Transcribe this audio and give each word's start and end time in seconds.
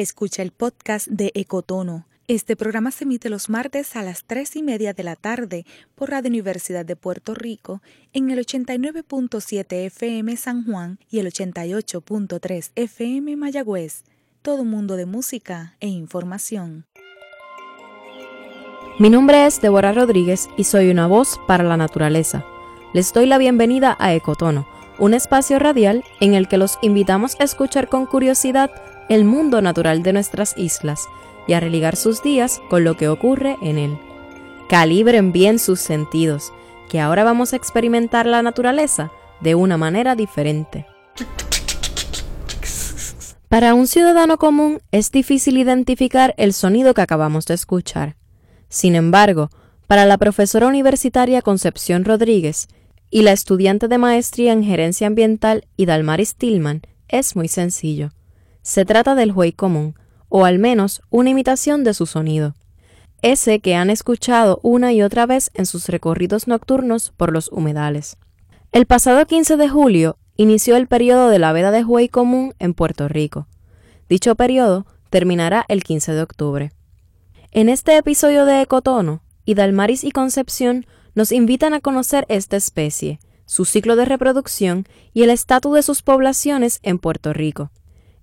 Escucha 0.00 0.40
el 0.40 0.50
podcast 0.50 1.08
de 1.08 1.30
Ecotono. 1.34 2.06
Este 2.26 2.56
programa 2.56 2.90
se 2.90 3.04
emite 3.04 3.28
los 3.28 3.50
martes 3.50 3.96
a 3.96 4.02
las 4.02 4.24
3 4.24 4.56
y 4.56 4.62
media 4.62 4.94
de 4.94 5.02
la 5.02 5.14
tarde 5.14 5.66
por 5.94 6.08
Radio 6.08 6.30
Universidad 6.30 6.86
de 6.86 6.96
Puerto 6.96 7.34
Rico 7.34 7.82
en 8.14 8.30
el 8.30 8.38
89.7 8.38 9.66
FM 9.84 10.38
San 10.38 10.64
Juan 10.64 10.98
y 11.10 11.18
el 11.18 11.26
88.3 11.26 12.70
FM 12.76 13.36
Mayagüez. 13.36 14.04
Todo 14.40 14.64
mundo 14.64 14.96
de 14.96 15.04
música 15.04 15.76
e 15.80 15.88
información. 15.88 16.86
Mi 18.98 19.10
nombre 19.10 19.44
es 19.44 19.60
Deborah 19.60 19.92
Rodríguez 19.92 20.48
y 20.56 20.64
soy 20.64 20.88
una 20.88 21.08
voz 21.08 21.38
para 21.46 21.62
la 21.62 21.76
naturaleza. 21.76 22.46
Les 22.94 23.12
doy 23.12 23.26
la 23.26 23.36
bienvenida 23.36 23.98
a 24.00 24.14
Ecotono, 24.14 24.66
un 24.98 25.12
espacio 25.12 25.58
radial 25.58 26.04
en 26.20 26.32
el 26.32 26.48
que 26.48 26.56
los 26.56 26.78
invitamos 26.80 27.36
a 27.38 27.44
escuchar 27.44 27.90
con 27.90 28.06
curiosidad 28.06 28.70
el 29.10 29.24
mundo 29.24 29.60
natural 29.60 30.02
de 30.04 30.12
nuestras 30.14 30.56
islas 30.56 31.08
y 31.46 31.52
a 31.52 31.60
religar 31.60 31.96
sus 31.96 32.22
días 32.22 32.62
con 32.70 32.84
lo 32.84 32.96
que 32.96 33.08
ocurre 33.08 33.56
en 33.60 33.76
él. 33.76 33.98
Calibren 34.68 35.32
bien 35.32 35.58
sus 35.58 35.80
sentidos, 35.80 36.52
que 36.88 37.00
ahora 37.00 37.24
vamos 37.24 37.52
a 37.52 37.56
experimentar 37.56 38.24
la 38.24 38.40
naturaleza 38.40 39.10
de 39.40 39.56
una 39.56 39.76
manera 39.76 40.14
diferente. 40.14 40.86
Para 43.48 43.74
un 43.74 43.88
ciudadano 43.88 44.38
común 44.38 44.80
es 44.92 45.10
difícil 45.10 45.58
identificar 45.58 46.32
el 46.38 46.52
sonido 46.52 46.94
que 46.94 47.02
acabamos 47.02 47.46
de 47.46 47.54
escuchar. 47.54 48.14
Sin 48.68 48.94
embargo, 48.94 49.50
para 49.88 50.06
la 50.06 50.18
profesora 50.18 50.68
universitaria 50.68 51.42
Concepción 51.42 52.04
Rodríguez 52.04 52.68
y 53.10 53.22
la 53.22 53.32
estudiante 53.32 53.88
de 53.88 53.98
maestría 53.98 54.52
en 54.52 54.62
gerencia 54.62 55.08
ambiental 55.08 55.66
Idalmaris 55.76 56.36
Tillman, 56.36 56.82
es 57.08 57.34
muy 57.34 57.48
sencillo. 57.48 58.12
Se 58.70 58.84
trata 58.84 59.16
del 59.16 59.32
juey 59.32 59.50
común, 59.50 59.96
o 60.28 60.44
al 60.44 60.60
menos 60.60 61.02
una 61.10 61.30
imitación 61.30 61.82
de 61.82 61.92
su 61.92 62.06
sonido, 62.06 62.54
ese 63.20 63.58
que 63.58 63.74
han 63.74 63.90
escuchado 63.90 64.60
una 64.62 64.92
y 64.92 65.02
otra 65.02 65.26
vez 65.26 65.50
en 65.54 65.66
sus 65.66 65.88
recorridos 65.88 66.46
nocturnos 66.46 67.12
por 67.16 67.32
los 67.32 67.48
humedales. 67.48 68.16
El 68.70 68.86
pasado 68.86 69.26
15 69.26 69.56
de 69.56 69.68
julio 69.68 70.18
inició 70.36 70.76
el 70.76 70.86
periodo 70.86 71.30
de 71.30 71.40
la 71.40 71.52
veda 71.52 71.72
de 71.72 71.82
juey 71.82 72.08
común 72.08 72.54
en 72.60 72.74
Puerto 72.74 73.08
Rico. 73.08 73.48
Dicho 74.08 74.36
periodo 74.36 74.86
terminará 75.10 75.64
el 75.66 75.82
15 75.82 76.12
de 76.12 76.22
octubre. 76.22 76.72
En 77.50 77.68
este 77.68 77.96
episodio 77.96 78.44
de 78.44 78.62
Ecotono, 78.62 79.24
Hidalmaris 79.46 80.04
y 80.04 80.12
Concepción 80.12 80.86
nos 81.16 81.32
invitan 81.32 81.74
a 81.74 81.80
conocer 81.80 82.24
esta 82.28 82.56
especie, 82.56 83.18
su 83.46 83.64
ciclo 83.64 83.96
de 83.96 84.04
reproducción 84.04 84.86
y 85.12 85.24
el 85.24 85.30
estatus 85.30 85.74
de 85.74 85.82
sus 85.82 86.02
poblaciones 86.02 86.78
en 86.84 87.00
Puerto 87.00 87.32
Rico. 87.32 87.72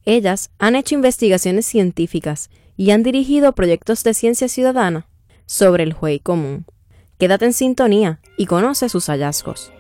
Ellas 0.09 0.51
han 0.57 0.77
hecho 0.77 0.95
investigaciones 0.95 1.65
científicas 1.65 2.49
y 2.77 2.91
han 2.91 3.03
dirigido 3.03 3.51
proyectos 3.51 4.05
de 4.05 4.13
ciencia 4.13 4.47
ciudadana 4.47 5.05
sobre 5.45 5.83
el 5.83 5.91
juey 5.91 6.21
común. 6.21 6.65
Quédate 7.17 7.43
en 7.43 7.51
sintonía 7.51 8.21
y 8.37 8.45
conoce 8.45 8.87
sus 8.87 9.07
hallazgos. 9.07 9.73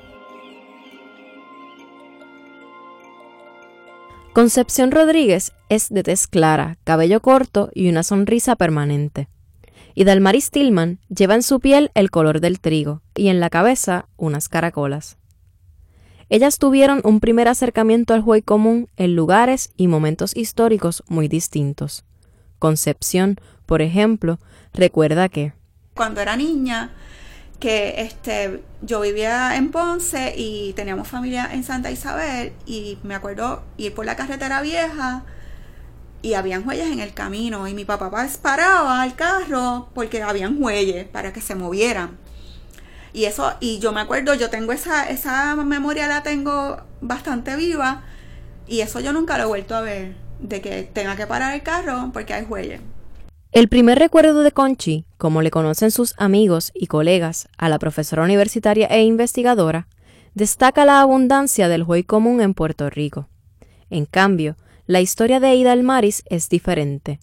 Concepción 4.33 4.91
Rodríguez 4.91 5.53
es 5.69 5.87
de 5.87 6.03
tez 6.03 6.27
clara, 6.27 6.77
cabello 6.83 7.21
corto 7.21 7.71
y 7.73 7.87
una 7.87 8.03
sonrisa 8.03 8.57
permanente. 8.57 9.29
Y 9.95 10.03
Dalmaris 10.03 10.51
Tillman 10.51 10.99
lleva 11.07 11.35
en 11.35 11.41
su 11.41 11.61
piel 11.61 11.89
el 11.93 12.11
color 12.11 12.41
del 12.41 12.59
trigo 12.59 13.01
y 13.15 13.29
en 13.29 13.39
la 13.39 13.49
cabeza 13.49 14.09
unas 14.17 14.49
caracolas. 14.49 15.16
Ellas 16.29 16.57
tuvieron 16.57 17.01
un 17.03 17.19
primer 17.21 17.47
acercamiento 17.47 18.13
al 18.13 18.21
juego 18.21 18.43
común 18.45 18.89
en 18.97 19.15
lugares 19.15 19.71
y 19.77 19.87
momentos 19.87 20.35
históricos 20.35 21.03
muy 21.07 21.29
distintos. 21.29 22.03
Concepción, 22.59 23.37
por 23.65 23.81
ejemplo, 23.81 24.39
recuerda 24.73 25.29
que 25.29 25.53
cuando 25.93 26.21
era 26.21 26.35
niña 26.35 26.91
que 27.59 28.01
este 28.01 28.63
yo 28.81 29.01
vivía 29.01 29.55
en 29.55 29.71
Ponce 29.71 30.33
y 30.37 30.73
teníamos 30.73 31.07
familia 31.07 31.49
en 31.51 31.63
Santa 31.63 31.91
Isabel 31.91 32.53
y 32.65 32.99
me 33.03 33.15
acuerdo 33.15 33.63
ir 33.77 33.95
por 33.95 34.05
la 34.05 34.15
carretera 34.15 34.61
vieja 34.61 35.23
y 36.21 36.33
habían 36.33 36.67
huellas 36.67 36.87
en 36.87 36.99
el 36.99 37.13
camino 37.13 37.67
y 37.67 37.73
mi 37.73 37.85
papá 37.85 38.11
paraba 38.41 39.05
el 39.05 39.15
carro 39.15 39.89
porque 39.95 40.21
habían 40.21 40.61
huellas 40.61 41.07
para 41.07 41.33
que 41.33 41.41
se 41.41 41.55
movieran. 41.55 42.17
Y 43.13 43.25
eso, 43.25 43.53
y 43.59 43.79
yo 43.79 43.91
me 43.91 44.01
acuerdo, 44.01 44.33
yo 44.33 44.49
tengo 44.49 44.71
esa, 44.71 45.09
esa 45.09 45.55
memoria 45.55 46.07
la 46.07 46.23
tengo 46.23 46.77
bastante 47.01 47.55
viva. 47.55 48.03
Y 48.67 48.81
eso 48.81 48.99
yo 48.99 49.13
nunca 49.13 49.37
lo 49.37 49.45
he 49.45 49.47
vuelto 49.47 49.75
a 49.75 49.81
ver. 49.81 50.15
De 50.39 50.61
que 50.61 50.83
tenga 50.83 51.15
que 51.15 51.25
parar 51.25 51.55
el 51.55 51.63
carro 51.63 52.11
porque 52.13 52.33
hay 52.33 52.43
huellas. 52.43 52.81
El 53.51 53.69
primer 53.69 53.97
recuerdo 53.97 54.43
de 54.43 54.51
Conchi, 54.51 55.05
como 55.17 55.41
le 55.41 55.51
conocen 55.51 55.89
sus 55.89 56.13
amigos 56.17 56.71
y 56.75 56.87
colegas 56.87 57.47
a 57.57 57.69
la 57.69 57.79
profesora 57.79 58.23
universitaria 58.23 58.87
e 58.87 59.01
investigadora, 59.03 59.87
destaca 60.35 60.85
la 60.85 61.01
abundancia 61.01 61.67
del 61.67 61.83
juey 61.83 62.03
común 62.03 62.41
en 62.41 62.53
Puerto 62.53 62.89
Rico. 62.89 63.27
En 63.89 64.05
cambio, 64.05 64.57
la 64.85 65.01
historia 65.01 65.39
de 65.39 65.55
Ida 65.55 65.71
Almaris 65.71 66.23
es 66.29 66.49
diferente. 66.49 67.19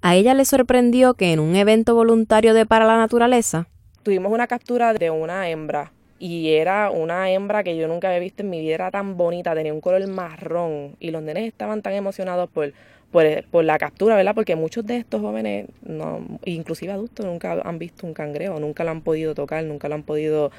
A 0.00 0.16
ella 0.16 0.34
le 0.34 0.44
sorprendió 0.44 1.14
que 1.14 1.32
en 1.32 1.38
un 1.40 1.54
evento 1.54 1.94
voluntario 1.94 2.54
de 2.54 2.66
Para 2.66 2.86
la 2.86 2.96
Naturaleza, 2.96 3.68
tuvimos 4.08 4.32
una 4.32 4.46
captura 4.46 4.94
de 4.94 5.10
una 5.10 5.50
hembra 5.50 5.92
y 6.18 6.54
era 6.54 6.90
una 6.90 7.30
hembra 7.30 7.62
que 7.62 7.76
yo 7.76 7.86
nunca 7.88 8.08
había 8.08 8.20
visto 8.20 8.42
en 8.42 8.48
mi 8.48 8.62
vida, 8.62 8.76
era 8.76 8.90
tan 8.90 9.18
bonita, 9.18 9.54
tenía 9.54 9.74
un 9.74 9.82
color 9.82 10.06
marrón 10.06 10.96
y 10.98 11.10
los 11.10 11.22
nenes 11.22 11.46
estaban 11.46 11.82
tan 11.82 11.92
emocionados 11.92 12.48
por, 12.48 12.72
por, 13.12 13.64
la 13.64 13.76
captura, 13.76 14.16
¿verdad? 14.16 14.34
Porque 14.34 14.56
muchos 14.56 14.86
de 14.86 14.96
estos 14.96 15.20
jóvenes, 15.20 15.66
no, 15.82 16.26
inclusive 16.46 16.90
adultos, 16.90 17.26
nunca 17.26 17.60
han 17.62 17.78
visto 17.78 18.06
un 18.06 18.14
cangrejo, 18.14 18.58
nunca 18.58 18.82
lo 18.82 18.92
han 18.92 19.02
podido 19.02 19.34
tocar, 19.34 19.62
nunca 19.64 19.90
lo 19.90 19.96
han 19.96 20.04
podido 20.04 20.52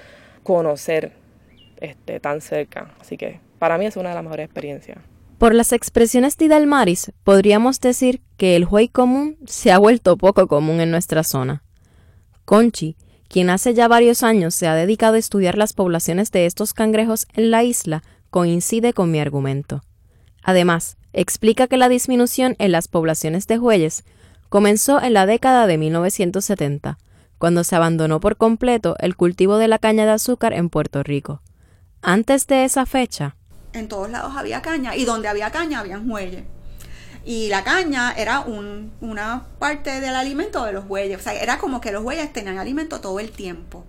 conocer 0.44 1.12
este, 1.82 2.20
tan 2.20 2.42
cerca. 2.42 2.94
Así 3.02 3.18
que 3.18 3.40
para 3.58 3.80
mí 3.80 3.88
es 3.88 3.98
una 3.98 4.10
de 4.10 4.16
las 4.16 4.24
mejores 4.24 4.46
experiencias. 4.46 5.00
Por 5.40 5.56
las 5.56 5.74
expresiones 5.74 6.38
de 6.38 6.46
Hidalmaris, 6.46 7.14
podríamos 7.24 7.82
decir 7.82 8.22
que 8.38 8.56
el 8.56 8.66
juey 8.66 8.90
común 8.90 9.38
se 9.48 9.72
ha 9.72 9.80
vuelto 9.80 10.18
poco 10.18 10.48
común 10.48 10.82
en 10.82 10.92
nuestra 10.92 11.24
zona. 11.24 11.64
Conchi, 12.50 12.96
quien 13.30 13.50
hace 13.50 13.74
ya 13.74 13.88
varios 13.88 14.24
años 14.24 14.56
se 14.56 14.68
ha 14.68 14.76
dedicado 14.76 15.14
a 15.14 15.20
estudiar 15.20 15.58
las 15.58 15.74
poblaciones 15.74 16.32
de 16.32 16.46
estos 16.46 16.74
cangrejos 16.74 17.28
en 17.34 17.52
la 17.52 17.64
isla, 17.64 18.04
coincide 18.32 18.92
con 18.94 19.12
mi 19.12 19.20
argumento. 19.20 19.84
Además, 20.44 20.98
explica 21.14 21.68
que 21.68 21.78
la 21.78 21.90
disminución 21.90 22.56
en 22.60 22.72
las 22.72 22.88
poblaciones 22.88 23.48
de 23.48 23.58
jueyes 23.58 24.04
comenzó 24.50 25.02
en 25.02 25.14
la 25.14 25.28
década 25.28 25.68
de 25.68 25.78
1970, 25.78 26.98
cuando 27.38 27.64
se 27.64 27.76
abandonó 27.76 28.20
por 28.20 28.36
completo 28.36 28.96
el 29.00 29.16
cultivo 29.16 29.58
de 29.58 29.68
la 29.68 29.78
caña 29.80 30.06
de 30.06 30.12
azúcar 30.12 30.54
en 30.54 30.70
Puerto 30.70 31.04
Rico. 31.04 31.42
Antes 32.02 32.48
de 32.48 32.66
esa 32.66 32.86
fecha, 32.86 33.36
en 33.74 33.88
todos 33.88 34.10
lados 34.10 34.34
había 34.36 34.64
caña 34.64 34.96
y 34.96 35.06
donde 35.06 35.28
había 35.28 35.52
caña 35.52 35.80
había 35.80 36.00
jueyes 36.00 36.44
y 37.26 37.50
la 37.50 37.64
caña 37.64 38.14
era 38.16 38.42
un, 38.42 38.92
una 39.02 39.44
parte 39.60 40.00
del 40.00 40.16
alimento 40.16 40.64
de 40.66 40.74
los 40.74 40.88
bueyes. 40.88 41.20
O 41.20 41.24
sea, 41.24 41.34
era 41.34 41.58
como 41.58 41.82
que 41.82 41.92
los 41.92 42.04
bueyes 42.04 42.32
tenían 42.32 42.58
alimento 42.58 43.02
todo 43.02 43.20
el 43.20 43.32
tiempo. 43.32 43.86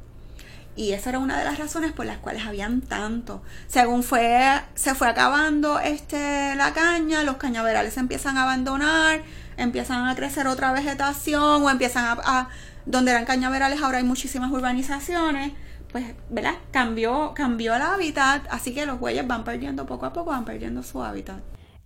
Y 0.76 0.92
esa 0.92 1.10
era 1.10 1.18
una 1.18 1.38
de 1.38 1.44
las 1.44 1.58
razones 1.58 1.92
por 1.92 2.06
las 2.06 2.18
cuales 2.18 2.46
habían 2.46 2.80
tanto. 2.80 3.42
Según 3.66 4.02
fue, 4.02 4.60
se 4.74 4.94
fue 4.94 5.08
acabando 5.08 5.78
este, 5.80 6.54
la 6.54 6.72
caña, 6.72 7.22
los 7.22 7.36
cañaverales 7.36 7.94
se 7.94 8.00
empiezan 8.00 8.38
a 8.38 8.44
abandonar, 8.44 9.22
empiezan 9.56 10.06
a 10.06 10.14
crecer 10.14 10.47
otra 10.47 10.72
vegetación 10.72 11.62
o 11.62 11.70
empiezan 11.70 12.18
a, 12.22 12.48
donde 12.86 13.10
eran 13.10 13.24
cañaverales 13.24 13.82
ahora 13.82 13.98
hay 13.98 14.04
muchísimas 14.04 14.50
urbanizaciones 14.50 15.52
pues, 15.92 16.04
¿verdad? 16.28 16.54
Cambió, 16.70 17.32
cambió 17.34 17.74
el 17.74 17.82
hábitat, 17.82 18.47
así 18.50 18.72
que 18.72 18.86
los 18.86 19.00
bueyes 19.00 19.26
van 19.26 19.42
perdiendo 19.42 19.86
poco 19.86 20.06
a 20.06 20.12
poco, 20.12 20.30
van 20.30 20.44
perdiendo 20.44 20.82
su 20.82 21.02
hábitat. 21.02 21.41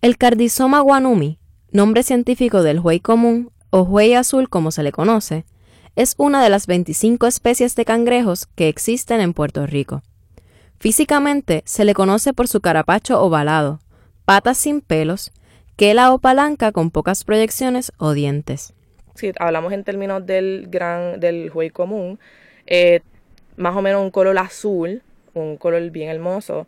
El 0.05 0.19
Cardizoma 0.19 0.81
guanumi, 0.81 1.39
nombre 1.73 2.03
científico 2.03 2.63
del 2.63 2.79
juey 2.79 3.01
común 3.01 3.51
o 3.71 3.87
juey 3.87 4.13
azul 4.13 4.51
como 4.51 4.71
se 4.71 4.83
le 4.83 4.93
conoce, 4.93 5.47
es 5.97 6.15
una 6.19 6.45
de 6.45 6.51
las 6.51 6.67
25 6.67 7.27
especies 7.27 7.75
de 7.75 7.87
cangrejos 7.87 8.45
que 8.55 8.69
existen 8.69 9.23
en 9.23 9.33
Puerto 9.33 9.67
Rico. 9.67 10.03
Físicamente 10.79 11.63
se 11.65 11.87
le 11.87 11.95
conoce 11.95 12.35
por 12.35 12.49
su 12.49 12.61
carapacho 12.61 13.19
ovalado, 13.19 13.81
patas 14.27 14.59
sin 14.59 14.83
pelos, 14.83 15.33
quela 15.75 16.13
o 16.13 16.19
palanca 16.19 16.71
con 16.71 16.91
pocas 16.91 17.25
proyecciones 17.25 17.91
o 17.97 18.13
dientes. 18.13 18.75
Si 19.15 19.33
hablamos 19.39 19.73
en 19.73 19.85
términos 19.85 20.27
del 20.27 20.67
gran 20.69 21.19
del 21.19 21.49
juey 21.49 21.71
común, 21.71 22.19
eh, 22.67 23.01
más 23.57 23.75
o 23.75 23.81
menos 23.81 24.03
un 24.03 24.11
color 24.11 24.37
azul, 24.37 25.01
un 25.33 25.57
color 25.57 25.89
bien 25.89 26.11
hermoso, 26.11 26.67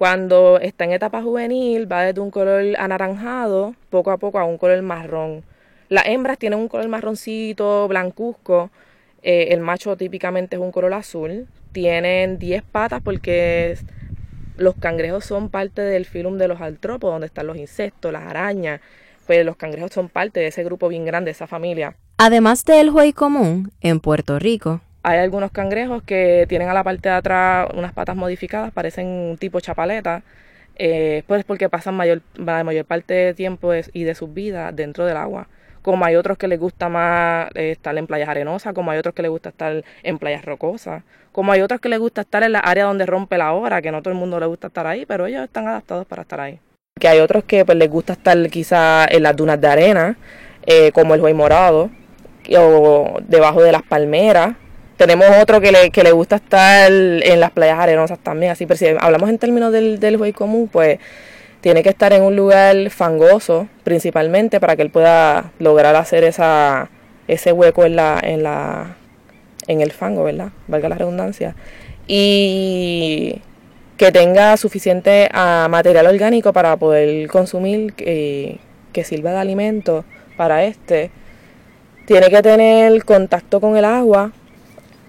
cuando 0.00 0.58
está 0.60 0.84
en 0.84 0.92
etapa 0.92 1.20
juvenil, 1.20 1.92
va 1.92 2.04
desde 2.04 2.22
un 2.22 2.30
color 2.30 2.74
anaranjado, 2.78 3.74
poco 3.90 4.10
a 4.10 4.16
poco 4.16 4.38
a 4.38 4.44
un 4.44 4.56
color 4.56 4.80
marrón. 4.80 5.44
Las 5.90 6.06
hembras 6.06 6.38
tienen 6.38 6.58
un 6.58 6.68
color 6.68 6.88
marroncito, 6.88 7.86
blancuzco. 7.86 8.70
Eh, 9.22 9.48
el 9.50 9.60
macho 9.60 9.98
típicamente 9.98 10.56
es 10.56 10.62
un 10.62 10.72
color 10.72 10.94
azul. 10.94 11.48
Tienen 11.72 12.38
10 12.38 12.62
patas 12.62 13.02
porque 13.02 13.76
los 14.56 14.74
cangrejos 14.76 15.26
son 15.26 15.50
parte 15.50 15.82
del 15.82 16.06
filum 16.06 16.38
de 16.38 16.48
los 16.48 16.62
artrópodos, 16.62 17.16
donde 17.16 17.26
están 17.26 17.46
los 17.46 17.58
insectos, 17.58 18.10
las 18.10 18.22
arañas. 18.22 18.80
pues 19.26 19.44
los 19.44 19.56
cangrejos 19.56 19.92
son 19.92 20.08
parte 20.08 20.40
de 20.40 20.46
ese 20.46 20.64
grupo 20.64 20.88
bien 20.88 21.04
grande, 21.04 21.30
esa 21.30 21.46
familia. 21.46 21.94
Además 22.16 22.64
del 22.64 22.88
juey 22.88 23.12
común, 23.12 23.70
en 23.82 24.00
Puerto 24.00 24.38
Rico, 24.38 24.80
hay 25.02 25.18
algunos 25.18 25.50
cangrejos 25.50 26.02
que 26.02 26.46
tienen 26.48 26.68
a 26.68 26.74
la 26.74 26.84
parte 26.84 27.08
de 27.08 27.14
atrás 27.14 27.68
unas 27.74 27.92
patas 27.92 28.16
modificadas, 28.16 28.72
parecen 28.72 29.06
un 29.06 29.36
tipo 29.38 29.60
chapaleta, 29.60 30.22
eh, 30.76 31.22
pues 31.26 31.44
porque 31.44 31.68
pasan 31.68 31.94
mayor, 31.94 32.22
la 32.34 32.64
mayor 32.64 32.84
parte 32.84 33.14
del 33.14 33.34
tiempo 33.34 33.72
y 33.92 34.04
de 34.04 34.14
sus 34.14 34.32
vidas 34.32 34.74
dentro 34.74 35.06
del 35.06 35.16
agua. 35.16 35.48
Como 35.82 36.04
hay 36.04 36.16
otros 36.16 36.36
que 36.36 36.46
les 36.46 36.58
gusta 36.58 36.90
más 36.90 37.48
eh, 37.54 37.70
estar 37.70 37.96
en 37.96 38.06
playas 38.06 38.28
arenosas, 38.28 38.74
como 38.74 38.90
hay 38.90 38.98
otros 38.98 39.14
que 39.14 39.22
les 39.22 39.30
gusta 39.30 39.48
estar 39.48 39.82
en 40.02 40.18
playas 40.18 40.44
rocosas, 40.44 41.02
como 41.32 41.52
hay 41.52 41.62
otros 41.62 41.80
que 41.80 41.88
les 41.88 41.98
gusta 41.98 42.20
estar 42.20 42.42
en 42.42 42.52
la 42.52 42.58
área 42.58 42.84
donde 42.84 43.06
rompe 43.06 43.38
la 43.38 43.52
hora, 43.52 43.80
que 43.80 43.90
no 43.90 44.02
todo 44.02 44.12
el 44.12 44.18
mundo 44.18 44.38
le 44.38 44.46
gusta 44.46 44.66
estar 44.66 44.86
ahí, 44.86 45.06
pero 45.06 45.26
ellos 45.26 45.44
están 45.44 45.66
adaptados 45.68 46.06
para 46.06 46.22
estar 46.22 46.40
ahí. 46.40 46.58
Que 46.98 47.08
hay 47.08 47.20
otros 47.20 47.44
que 47.44 47.64
pues, 47.64 47.78
les 47.78 47.88
gusta 47.88 48.12
estar 48.12 48.36
quizá 48.50 49.06
en 49.06 49.22
las 49.22 49.34
dunas 49.34 49.58
de 49.58 49.68
arena, 49.68 50.18
eh, 50.66 50.92
como 50.92 51.14
el 51.14 51.22
buey 51.22 51.32
morado, 51.32 51.90
o 52.58 53.18
debajo 53.26 53.62
de 53.62 53.72
las 53.72 53.82
palmeras, 53.82 54.56
tenemos 55.00 55.28
otro 55.40 55.62
que 55.62 55.72
le, 55.72 55.88
que 55.88 56.02
le 56.02 56.12
gusta 56.12 56.36
estar 56.36 56.92
en 56.92 57.40
las 57.40 57.50
playas 57.52 57.78
arenosas 57.78 58.18
también, 58.18 58.52
así, 58.52 58.66
pero 58.66 58.76
si 58.76 58.86
hablamos 58.86 59.30
en 59.30 59.38
términos 59.38 59.72
del, 59.72 59.98
del 59.98 60.18
buey 60.18 60.34
común, 60.34 60.68
pues 60.70 60.98
tiene 61.62 61.82
que 61.82 61.88
estar 61.88 62.12
en 62.12 62.22
un 62.22 62.36
lugar 62.36 62.90
fangoso 62.90 63.66
principalmente 63.82 64.60
para 64.60 64.76
que 64.76 64.82
él 64.82 64.90
pueda 64.90 65.52
lograr 65.58 65.96
hacer 65.96 66.22
esa, 66.24 66.90
ese 67.28 67.50
hueco 67.50 67.86
en 67.86 67.96
la, 67.96 68.20
en 68.22 68.42
la 68.42 68.96
en 69.68 69.80
el 69.80 69.90
fango, 69.90 70.22
¿verdad? 70.22 70.50
Valga 70.68 70.90
la 70.90 70.98
redundancia. 70.98 71.56
Y 72.06 73.40
que 73.96 74.12
tenga 74.12 74.58
suficiente 74.58 75.30
ah, 75.32 75.66
material 75.70 76.08
orgánico 76.08 76.52
para 76.52 76.76
poder 76.76 77.26
consumir, 77.28 77.94
que 77.94 78.58
sirva 79.02 79.30
de 79.30 79.38
alimento 79.38 80.04
para 80.36 80.64
este. 80.64 81.10
Tiene 82.04 82.28
que 82.28 82.42
tener 82.42 83.02
contacto 83.06 83.62
con 83.62 83.78
el 83.78 83.86
agua 83.86 84.32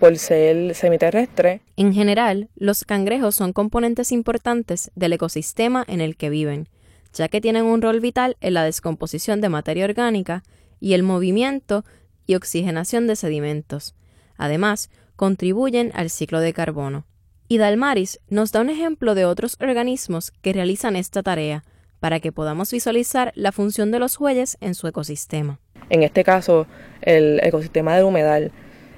por 0.01 0.17
ser 0.17 0.73
semiterrestre. 0.73 1.61
En 1.77 1.93
general, 1.93 2.49
los 2.55 2.85
cangrejos 2.85 3.35
son 3.35 3.53
componentes 3.53 4.11
importantes 4.11 4.89
del 4.95 5.13
ecosistema 5.13 5.85
en 5.87 6.01
el 6.01 6.17
que 6.17 6.31
viven, 6.31 6.69
ya 7.13 7.27
que 7.27 7.39
tienen 7.39 7.65
un 7.65 7.83
rol 7.83 7.99
vital 7.99 8.35
en 8.41 8.55
la 8.55 8.63
descomposición 8.63 9.41
de 9.41 9.49
materia 9.49 9.85
orgánica 9.85 10.41
y 10.79 10.93
el 10.93 11.03
movimiento 11.03 11.85
y 12.25 12.33
oxigenación 12.33 13.05
de 13.05 13.15
sedimentos. 13.15 13.93
Además, 14.37 14.89
contribuyen 15.15 15.91
al 15.93 16.09
ciclo 16.09 16.39
de 16.39 16.51
carbono. 16.51 17.05
Y 17.47 17.59
Dalmaris 17.59 18.19
nos 18.27 18.51
da 18.51 18.61
un 18.61 18.71
ejemplo 18.71 19.13
de 19.13 19.25
otros 19.25 19.55
organismos 19.59 20.31
que 20.31 20.51
realizan 20.51 20.95
esta 20.95 21.21
tarea, 21.21 21.63
para 21.99 22.19
que 22.19 22.31
podamos 22.31 22.71
visualizar 22.71 23.33
la 23.35 23.51
función 23.51 23.91
de 23.91 23.99
los 23.99 24.17
bueyes 24.17 24.57
en 24.61 24.73
su 24.73 24.87
ecosistema. 24.87 25.59
En 25.91 26.01
este 26.01 26.23
caso, 26.23 26.65
el 27.03 27.39
ecosistema 27.43 27.95
del 27.95 28.05
humedal 28.05 28.51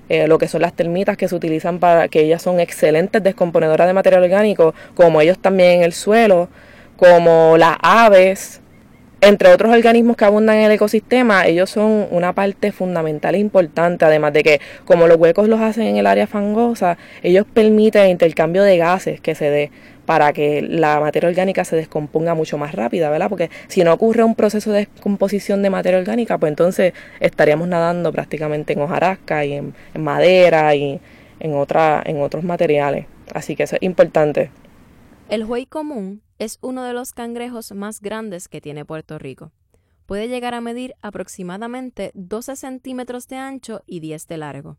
eh, 0.10 0.28
lo 0.28 0.38
que 0.38 0.48
son 0.48 0.62
las 0.62 0.74
termitas 0.74 1.18
que 1.18 1.28
se 1.28 1.36
utilizan 1.36 1.80
para 1.80 2.08
que 2.08 2.22
ellas 2.22 2.42
son 2.42 2.60
excelentes 2.60 3.24
descomponedoras 3.24 3.88
de 3.88 3.94
material 3.94 4.24
orgánico, 4.24 4.74
como 4.96 5.22
ellos 5.22 5.40
también 5.40 5.78
en 5.78 5.84
el 5.84 5.94
suelo, 5.94 6.50
como 6.98 7.58
las 7.58 7.78
aves, 7.82 8.62
entre 9.22 9.54
otros 9.54 9.74
organismos 9.74 10.18
que 10.18 10.26
abundan 10.26 10.58
en 10.58 10.64
el 10.64 10.72
ecosistema, 10.74 11.46
ellos 11.46 11.70
son 11.70 12.08
una 12.12 12.34
parte 12.34 12.74
fundamental 12.74 13.36
e 13.36 13.40
importante, 13.40 14.04
además 14.04 14.34
de 14.34 14.44
que 14.44 14.62
como 14.84 15.08
los 15.08 15.18
huecos 15.18 15.48
los 15.48 15.62
hacen 15.62 15.84
en 15.84 15.98
el 15.98 16.08
área 16.08 16.28
fangosa, 16.28 16.98
ellos 17.22 17.46
permiten 17.54 18.04
el 18.04 18.10
intercambio 18.10 18.64
de 18.64 18.78
gases 18.78 19.22
que 19.22 19.34
se 19.34 19.50
dé 19.50 19.72
para 20.06 20.34
que 20.34 20.62
la 20.62 21.00
materia 21.00 21.30
orgánica 21.30 21.64
se 21.64 21.76
descomponga 21.76 22.34
mucho 22.34 22.58
más 22.58 22.74
rápida, 22.74 23.10
¿verdad? 23.10 23.30
Porque 23.30 23.50
si 23.68 23.84
no 23.84 23.94
ocurre 23.94 24.24
un 24.24 24.36
proceso 24.36 24.72
de 24.72 24.80
descomposición 24.80 25.62
de 25.62 25.70
materia 25.70 26.00
orgánica, 26.00 26.38
pues 26.38 26.50
entonces 26.52 26.94
estaríamos 27.20 27.68
nadando 27.68 28.12
prácticamente 28.12 28.74
en 28.74 28.82
hojarasca 28.82 29.46
y 29.46 29.54
en, 29.54 29.74
madera 29.98 30.76
y 30.76 31.00
en, 31.40 31.54
otra, 31.56 32.02
en 32.06 32.22
otros 32.22 32.44
materiales. 32.44 33.06
Así 33.34 33.56
que 33.56 33.64
eso 33.64 33.76
es 33.78 33.84
importante. 33.84 34.52
El 35.30 35.46
juey 35.46 35.66
común 35.66 36.22
es 36.38 36.60
uno 36.62 36.84
de 36.84 36.94
los 36.94 37.14
cangrejos 37.14 37.72
más 37.72 38.02
grandes 38.02 38.48
que 38.48 38.62
tiene 38.62 38.86
Puerto 38.86 39.18
Rico. 39.18 39.52
Puede 40.06 40.28
llegar 40.28 40.54
a 40.54 40.62
medir 40.62 40.96
aproximadamente 41.02 42.12
12 42.14 42.58
centímetros 42.58 43.28
de 43.30 43.38
ancho 43.38 43.84
y 43.86 44.02
10 44.02 44.28
de 44.28 44.38
largo. 44.38 44.78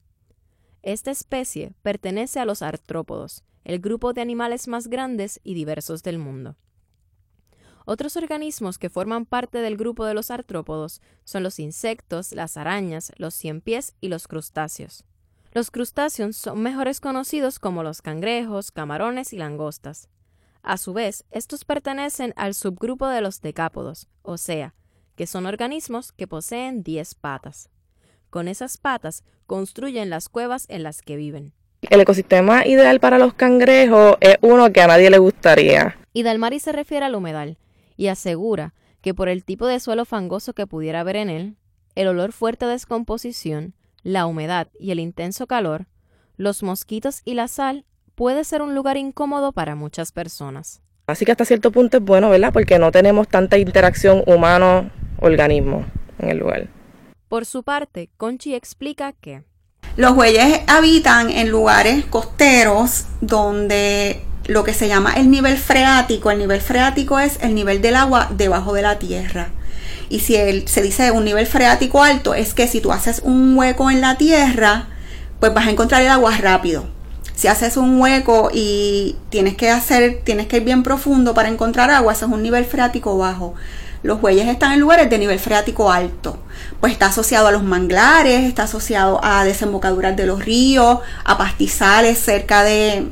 Esta 0.82 1.10
especie 1.10 1.72
pertenece 1.80 2.40
a 2.40 2.44
los 2.44 2.60
artrópodos, 2.60 3.42
el 3.64 3.80
grupo 3.80 4.12
de 4.12 4.20
animales 4.20 4.68
más 4.68 4.88
grandes 4.88 5.40
y 5.42 5.54
diversos 5.54 6.02
del 6.02 6.18
mundo. 6.18 6.56
Otros 7.86 8.16
organismos 8.16 8.78
que 8.78 8.88
forman 8.88 9.26
parte 9.26 9.58
del 9.58 9.76
grupo 9.76 10.06
de 10.06 10.14
los 10.14 10.30
artrópodos 10.30 11.02
son 11.24 11.42
los 11.42 11.58
insectos, 11.58 12.32
las 12.32 12.56
arañas, 12.56 13.12
los 13.16 13.34
ciempiés 13.34 13.94
y 14.00 14.08
los 14.08 14.26
crustáceos. 14.26 15.04
Los 15.52 15.70
crustáceos 15.70 16.36
son 16.36 16.62
mejores 16.62 17.00
conocidos 17.00 17.58
como 17.58 17.82
los 17.82 18.00
cangrejos, 18.00 18.70
camarones 18.70 19.32
y 19.32 19.36
langostas. 19.36 20.08
A 20.62 20.78
su 20.78 20.94
vez, 20.94 21.24
estos 21.30 21.64
pertenecen 21.66 22.32
al 22.36 22.54
subgrupo 22.54 23.06
de 23.06 23.20
los 23.20 23.42
decápodos, 23.42 24.08
o 24.22 24.38
sea, 24.38 24.74
que 25.14 25.26
son 25.26 25.44
organismos 25.46 26.10
que 26.10 26.26
poseen 26.26 26.82
10 26.82 27.14
patas. 27.16 27.68
Con 28.30 28.48
esas 28.48 28.78
patas 28.78 29.22
construyen 29.46 30.10
las 30.10 30.28
cuevas 30.28 30.64
en 30.68 30.82
las 30.82 31.02
que 31.02 31.16
viven. 31.16 31.52
El 31.90 32.00
ecosistema 32.00 32.66
ideal 32.66 33.00
para 33.00 33.18
los 33.18 33.34
cangrejos 33.34 34.16
es 34.20 34.36
uno 34.40 34.72
que 34.72 34.80
a 34.80 34.86
nadie 34.86 35.10
le 35.10 35.18
gustaría. 35.18 35.96
Y 36.12 36.22
Dalmari 36.22 36.58
se 36.58 36.72
refiere 36.72 37.06
al 37.06 37.14
humedal 37.14 37.58
y 37.96 38.08
asegura 38.08 38.74
que 39.00 39.14
por 39.14 39.28
el 39.28 39.44
tipo 39.44 39.66
de 39.66 39.80
suelo 39.80 40.04
fangoso 40.04 40.54
que 40.54 40.66
pudiera 40.66 41.00
haber 41.00 41.16
en 41.16 41.30
él, 41.30 41.56
el 41.94 42.08
olor 42.08 42.32
fuerte 42.32 42.64
de 42.64 42.72
descomposición, 42.72 43.74
la 44.02 44.26
humedad 44.26 44.68
y 44.78 44.90
el 44.90 45.00
intenso 45.00 45.46
calor, 45.46 45.86
los 46.36 46.62
mosquitos 46.62 47.20
y 47.24 47.34
la 47.34 47.48
sal 47.48 47.84
puede 48.14 48.44
ser 48.44 48.62
un 48.62 48.74
lugar 48.74 48.96
incómodo 48.96 49.52
para 49.52 49.74
muchas 49.74 50.12
personas. 50.12 50.80
Así 51.06 51.24
que 51.24 51.32
hasta 51.32 51.44
cierto 51.44 51.70
punto 51.70 51.98
es 51.98 52.02
bueno, 52.02 52.30
¿verdad? 52.30 52.52
Porque 52.52 52.78
no 52.78 52.90
tenemos 52.90 53.28
tanta 53.28 53.58
interacción 53.58 54.22
humano-organismo 54.26 55.84
en 56.18 56.30
el 56.30 56.38
lugar. 56.38 56.68
Por 57.28 57.44
su 57.44 57.62
parte, 57.62 58.10
Conchi 58.16 58.54
explica 58.54 59.12
que 59.12 59.42
los 59.96 60.14
bueyes 60.14 60.60
habitan 60.66 61.30
en 61.30 61.50
lugares 61.50 62.04
costeros 62.04 63.04
donde 63.20 64.22
lo 64.46 64.64
que 64.64 64.74
se 64.74 64.88
llama 64.88 65.14
el 65.14 65.30
nivel 65.30 65.56
freático, 65.56 66.30
el 66.30 66.38
nivel 66.38 66.60
freático 66.60 67.18
es 67.18 67.38
el 67.40 67.54
nivel 67.54 67.80
del 67.80 67.96
agua 67.96 68.30
debajo 68.36 68.74
de 68.74 68.82
la 68.82 68.98
tierra. 68.98 69.48
Y 70.08 70.20
si 70.20 70.36
se 70.66 70.82
dice 70.82 71.10
un 71.10 71.24
nivel 71.24 71.46
freático 71.46 72.02
alto, 72.02 72.34
es 72.34 72.54
que 72.54 72.68
si 72.68 72.80
tú 72.80 72.92
haces 72.92 73.22
un 73.24 73.56
hueco 73.56 73.90
en 73.90 74.00
la 74.00 74.16
tierra, 74.16 74.88
pues 75.40 75.54
vas 75.54 75.66
a 75.66 75.70
encontrar 75.70 76.02
el 76.02 76.08
agua 76.08 76.36
rápido. 76.36 76.86
Si 77.34 77.48
haces 77.48 77.76
un 77.76 78.00
hueco 78.00 78.50
y 78.52 79.16
tienes 79.30 79.56
que 79.56 79.70
hacer, 79.70 80.20
tienes 80.24 80.46
que 80.46 80.58
ir 80.58 80.64
bien 80.64 80.82
profundo 80.82 81.34
para 81.34 81.48
encontrar 81.48 81.90
agua, 81.90 82.12
eso 82.12 82.26
es 82.26 82.32
un 82.32 82.42
nivel 82.42 82.64
freático 82.64 83.16
bajo. 83.16 83.54
Los 84.04 84.20
bueyes 84.20 84.46
están 84.48 84.72
en 84.72 84.80
lugares 84.80 85.08
de 85.08 85.18
nivel 85.18 85.38
freático 85.38 85.90
alto. 85.90 86.38
Pues 86.78 86.92
está 86.92 87.06
asociado 87.06 87.46
a 87.46 87.52
los 87.52 87.62
manglares, 87.62 88.44
está 88.44 88.64
asociado 88.64 89.18
a 89.24 89.44
desembocaduras 89.44 90.14
de 90.14 90.26
los 90.26 90.44
ríos, 90.44 90.98
a 91.24 91.38
pastizales 91.38 92.18
cerca 92.18 92.62
de, 92.64 93.08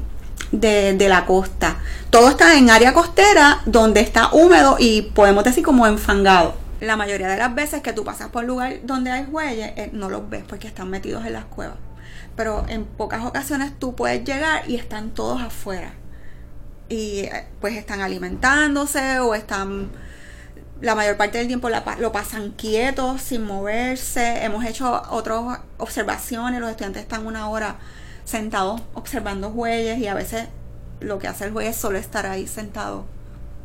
de, 0.52 1.08
la 1.08 1.24
costa. 1.24 1.78
Todo 2.10 2.28
está 2.28 2.58
en 2.58 2.68
área 2.68 2.92
costera 2.92 3.62
donde 3.64 4.00
está 4.00 4.34
húmedo 4.34 4.76
y 4.78 5.00
podemos 5.14 5.44
decir 5.44 5.64
como 5.64 5.86
enfangado. 5.86 6.56
La 6.82 6.96
mayoría 6.96 7.28
de 7.28 7.38
las 7.38 7.54
veces 7.54 7.80
que 7.80 7.94
tú 7.94 8.04
pasas 8.04 8.28
por 8.28 8.44
lugar 8.44 8.80
donde 8.82 9.12
hay 9.12 9.24
bueyes, 9.24 9.72
eh, 9.76 9.88
no 9.94 10.10
los 10.10 10.28
ves 10.28 10.44
porque 10.46 10.66
están 10.66 10.90
metidos 10.90 11.24
en 11.24 11.32
las 11.32 11.46
cuevas. 11.46 11.78
Pero 12.36 12.66
en 12.68 12.84
pocas 12.84 13.24
ocasiones 13.24 13.72
tú 13.78 13.94
puedes 13.94 14.24
llegar 14.24 14.68
y 14.68 14.76
están 14.76 15.12
todos 15.12 15.40
afuera. 15.40 15.94
Y 16.90 17.20
eh, 17.20 17.46
pues 17.62 17.76
están 17.76 18.02
alimentándose 18.02 19.20
o 19.20 19.34
están 19.34 19.88
la 20.82 20.96
mayor 20.96 21.16
parte 21.16 21.38
del 21.38 21.46
tiempo 21.46 21.68
lo 21.70 22.12
pasan 22.12 22.50
quietos, 22.50 23.22
sin 23.22 23.44
moverse. 23.44 24.44
Hemos 24.44 24.64
hecho 24.64 25.00
otras 25.10 25.60
observaciones, 25.78 26.60
los 26.60 26.70
estudiantes 26.70 27.02
están 27.02 27.24
una 27.24 27.48
hora 27.48 27.76
sentados 28.24 28.82
observando 28.92 29.50
jueyes 29.50 29.98
y 29.98 30.08
a 30.08 30.14
veces 30.14 30.48
lo 31.00 31.20
que 31.20 31.28
hace 31.28 31.44
el 31.44 31.52
juez 31.52 31.68
es 31.68 31.76
solo 31.76 31.98
estar 31.98 32.26
ahí 32.26 32.48
sentado 32.48 33.06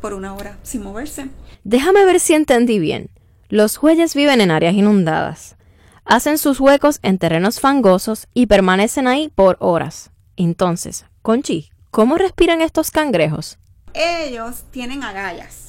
por 0.00 0.14
una 0.14 0.32
hora 0.34 0.58
sin 0.62 0.84
moverse. 0.84 1.28
Déjame 1.64 2.04
ver 2.04 2.20
si 2.20 2.34
entendí 2.34 2.78
bien. 2.78 3.10
Los 3.48 3.76
jueyes 3.78 4.14
viven 4.14 4.40
en 4.40 4.52
áreas 4.52 4.74
inundadas. 4.74 5.56
Hacen 6.04 6.38
sus 6.38 6.60
huecos 6.60 7.00
en 7.02 7.18
terrenos 7.18 7.58
fangosos 7.58 8.28
y 8.32 8.46
permanecen 8.46 9.08
ahí 9.08 9.28
por 9.34 9.56
horas. 9.58 10.12
Entonces, 10.36 11.04
Conchi, 11.22 11.70
¿cómo 11.90 12.16
respiran 12.16 12.62
estos 12.62 12.92
cangrejos? 12.92 13.58
Ellos 13.92 14.62
tienen 14.70 15.02
agallas 15.02 15.67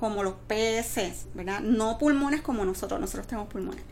como 0.00 0.22
los 0.22 0.32
peces, 0.48 1.26
¿verdad? 1.34 1.60
No 1.60 1.98
pulmones 1.98 2.40
como 2.40 2.64
nosotros, 2.64 2.98
nosotros 2.98 3.26
tenemos 3.26 3.50
pulmones. 3.50 3.84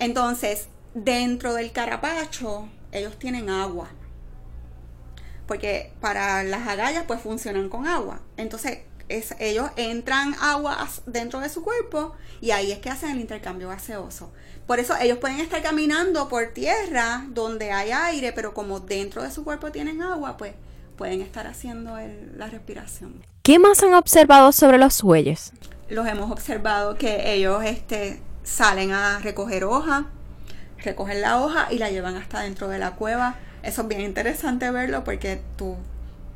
Entonces, 0.00 0.66
dentro 0.92 1.54
del 1.54 1.70
carapacho, 1.70 2.68
ellos 2.90 3.16
tienen 3.16 3.48
agua. 3.48 3.90
Porque 5.46 5.92
para 6.00 6.42
las 6.42 6.66
agallas, 6.66 7.04
pues 7.06 7.20
funcionan 7.20 7.68
con 7.68 7.86
agua. 7.86 8.22
Entonces, 8.36 8.80
es, 9.08 9.36
ellos 9.38 9.70
entran 9.76 10.34
agua 10.40 10.88
dentro 11.06 11.38
de 11.38 11.48
su 11.48 11.62
cuerpo 11.62 12.16
y 12.40 12.50
ahí 12.50 12.72
es 12.72 12.80
que 12.80 12.90
hacen 12.90 13.10
el 13.10 13.20
intercambio 13.20 13.68
gaseoso. 13.68 14.32
Por 14.66 14.80
eso 14.80 14.96
ellos 15.00 15.18
pueden 15.18 15.38
estar 15.38 15.62
caminando 15.62 16.28
por 16.28 16.48
tierra 16.48 17.24
donde 17.28 17.70
hay 17.70 17.92
aire, 17.92 18.32
pero 18.32 18.52
como 18.52 18.80
dentro 18.80 19.22
de 19.22 19.30
su 19.30 19.44
cuerpo 19.44 19.70
tienen 19.70 20.02
agua, 20.02 20.36
pues 20.36 20.54
pueden 20.96 21.20
estar 21.20 21.46
haciendo 21.46 21.96
la 22.36 22.48
respiración. 22.48 23.22
¿Qué 23.44 23.58
más 23.58 23.82
han 23.82 23.92
observado 23.92 24.52
sobre 24.52 24.78
los 24.78 25.02
bueyes? 25.02 25.52
Los 25.90 26.06
hemos 26.06 26.30
observado 26.30 26.94
que 26.96 27.34
ellos 27.34 27.62
este, 27.62 28.22
salen 28.42 28.90
a 28.92 29.18
recoger 29.18 29.64
hoja, 29.64 30.06
recogen 30.82 31.20
la 31.20 31.38
hoja 31.38 31.68
y 31.70 31.76
la 31.76 31.90
llevan 31.90 32.16
hasta 32.16 32.40
dentro 32.40 32.68
de 32.68 32.78
la 32.78 32.92
cueva. 32.92 33.34
Eso 33.62 33.82
es 33.82 33.88
bien 33.88 34.00
interesante 34.00 34.70
verlo 34.70 35.04
porque 35.04 35.42
tú 35.58 35.76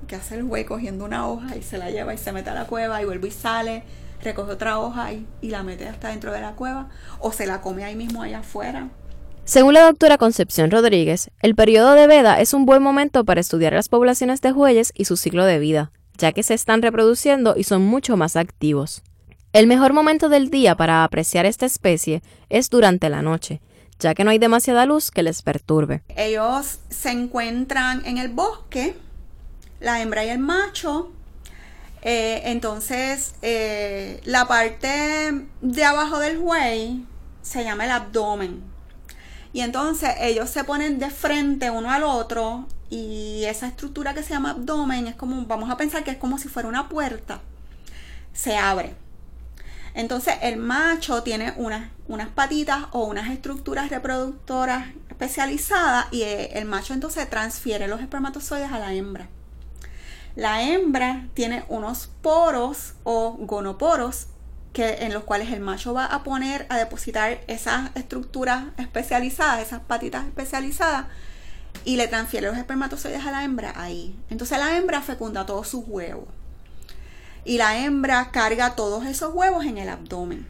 que 0.07 0.17
hace 0.17 0.35
el 0.35 0.45
güey 0.45 0.67
cogiendo 0.67 1.07
una 1.07 1.27
hoja 1.27 1.57
y 1.57 1.63
se 1.63 1.79
la 1.79 1.91
lleva 1.91 2.13
y 2.13 2.19
se 2.19 2.31
mete 2.31 2.51
a 2.51 2.55
la 2.55 2.67
cueva 2.67 3.01
y 3.01 3.07
vuelve 3.07 3.29
y 3.29 3.31
sale, 3.31 3.85
recoge 4.23 4.53
otra 4.53 4.79
hoja 4.79 5.11
y, 5.15 5.27
y 5.41 5.49
la 5.49 5.63
mete 5.63 5.89
hasta 5.89 6.09
dentro 6.09 6.31
de 6.31 6.43
la 6.43 6.57
cueva 6.57 6.91
o 7.21 7.33
se 7.33 7.47
la 7.47 7.63
come 7.63 7.85
ahí 7.85 7.97
mismo 7.97 8.21
allá 8.21 8.41
afuera. 8.41 8.91
Según 9.47 9.73
la 9.73 9.85
doctora 9.85 10.19
Concepción 10.19 10.71
Rodríguez, 10.71 11.31
el 11.41 11.55
periodo 11.55 11.95
de 11.95 12.07
veda 12.07 12.39
es 12.39 12.53
un 12.53 12.67
buen 12.67 12.83
momento 12.83 13.25
para 13.25 13.41
estudiar 13.41 13.73
las 13.73 13.89
poblaciones 13.89 14.43
de 14.43 14.53
bueyes 14.53 14.93
y 14.95 15.07
su 15.07 15.17
ciclo 15.17 15.47
de 15.47 15.59
vida, 15.59 15.91
ya 16.19 16.33
que 16.33 16.43
se 16.43 16.55
están 16.55 16.83
reproduciendo 16.83 17.55
y 17.57 17.65
son 17.65 17.83
mucho 17.83 18.17
más 18.17 18.37
activos. 18.37 19.03
El 19.53 19.67
mejor 19.67 19.95
momento 19.95 20.29
del 20.29 20.51
día 20.51 20.77
para 20.77 21.05
apreciar 21.05 21.47
esta 21.47 21.65
especie 21.65 22.23
es 22.51 22.69
durante 22.69 23.09
la 23.09 23.23
noche, 23.23 23.63
ya 23.99 24.15
que 24.15 24.25
no 24.25 24.31
hay 24.31 24.39
demasiada 24.39 24.85
luz 24.85 25.11
que 25.11 25.23
les 25.23 25.41
perturbe. 25.43 26.03
Ellos 26.17 26.81
se 26.91 27.11
encuentran 27.11 28.05
en 28.05 28.19
el 28.19 28.29
bosque, 28.29 28.95
la 29.81 30.03
hembra 30.03 30.25
y 30.25 30.29
el 30.29 30.39
macho. 30.39 31.13
Eh, 32.03 32.43
entonces, 32.45 33.35
eh, 33.43 34.21
la 34.25 34.47
parte 34.47 35.47
de 35.63 35.85
abajo 35.85 36.19
del 36.19 36.39
buey 36.39 37.05
se 37.43 37.65
llama 37.65 37.87
el 37.87 37.91
abdomen. 37.91 38.63
Y 39.53 39.61
entonces 39.61 40.11
ellos 40.21 40.51
se 40.51 40.65
ponen 40.65 40.99
de 40.99 41.11
frente 41.11 41.71
uno 41.71 41.91
al 41.91 42.03
otro 42.03 42.67
y 42.91 43.45
esa 43.45 43.67
estructura 43.67 44.15
que 44.15 44.23
se 44.23 44.31
llama 44.31 44.51
abdomen 44.51 45.07
es 45.07 45.15
como, 45.15 45.45
vamos 45.47 45.71
a 45.71 45.77
pensar 45.77 46.05
que 46.05 46.11
es 46.11 46.17
como 46.17 46.39
si 46.39 46.49
fuera 46.49 46.69
una 46.69 46.89
puerta, 46.89 47.41
se 48.33 48.57
abre. 48.57 48.95
Entonces 49.95 50.35
el 50.43 50.59
macho 50.59 51.23
tiene 51.23 51.53
unas, 51.57 51.91
unas 52.07 52.29
patitas 52.29 52.85
o 52.93 53.05
unas 53.05 53.31
estructuras 53.31 53.91
reproductoras 53.91 54.89
especializadas 55.09 56.07
y 56.13 56.23
eh, 56.23 56.59
el 56.59 56.67
macho 56.67 56.95
entonces 56.95 57.29
transfiere 57.29 57.89
los 57.89 58.01
espermatozoides 58.01 58.71
a 58.71 58.79
la 58.79 58.95
hembra. 58.95 59.29
La 60.37 60.63
hembra 60.63 61.27
tiene 61.35 61.65
unos 61.69 62.11
poros 62.23 62.95
o 63.03 63.33
gonoporos 63.41 64.29
que, 64.73 64.99
en 65.01 65.13
los 65.13 65.25
cuales 65.25 65.51
el 65.53 65.61
macho 65.61 65.95
va 65.95 66.07
a 66.07 66.23
poner 66.23 66.67
a 66.69 66.77
depositar 66.77 67.41
esas 67.47 67.91
estructuras 67.95 68.65
especializadas, 68.79 69.61
esas 69.61 69.81
patitas 69.81 70.27
especializadas, 70.27 71.07
y 71.85 71.97
le 71.97 72.09
transfiere 72.09 72.49
los 72.49 72.57
espermatozoides 72.57 73.25
a 73.25 73.31
la 73.31 73.45
hembra 73.45 73.73
ahí. 73.77 74.15
Entonces 74.31 74.59
la 74.59 74.77
hembra 74.77 75.01
fecunda 75.01 75.47
todos 75.47 75.69
sus 75.69 75.85
huevos 75.87 76.27
y 77.49 77.57
la 77.57 77.79
hembra 77.79 78.29
carga 78.31 78.77
todos 78.77 79.07
esos 79.07 79.35
huevos 79.35 79.65
en 79.65 79.79
el 79.79 79.89
abdomen. 79.89 80.47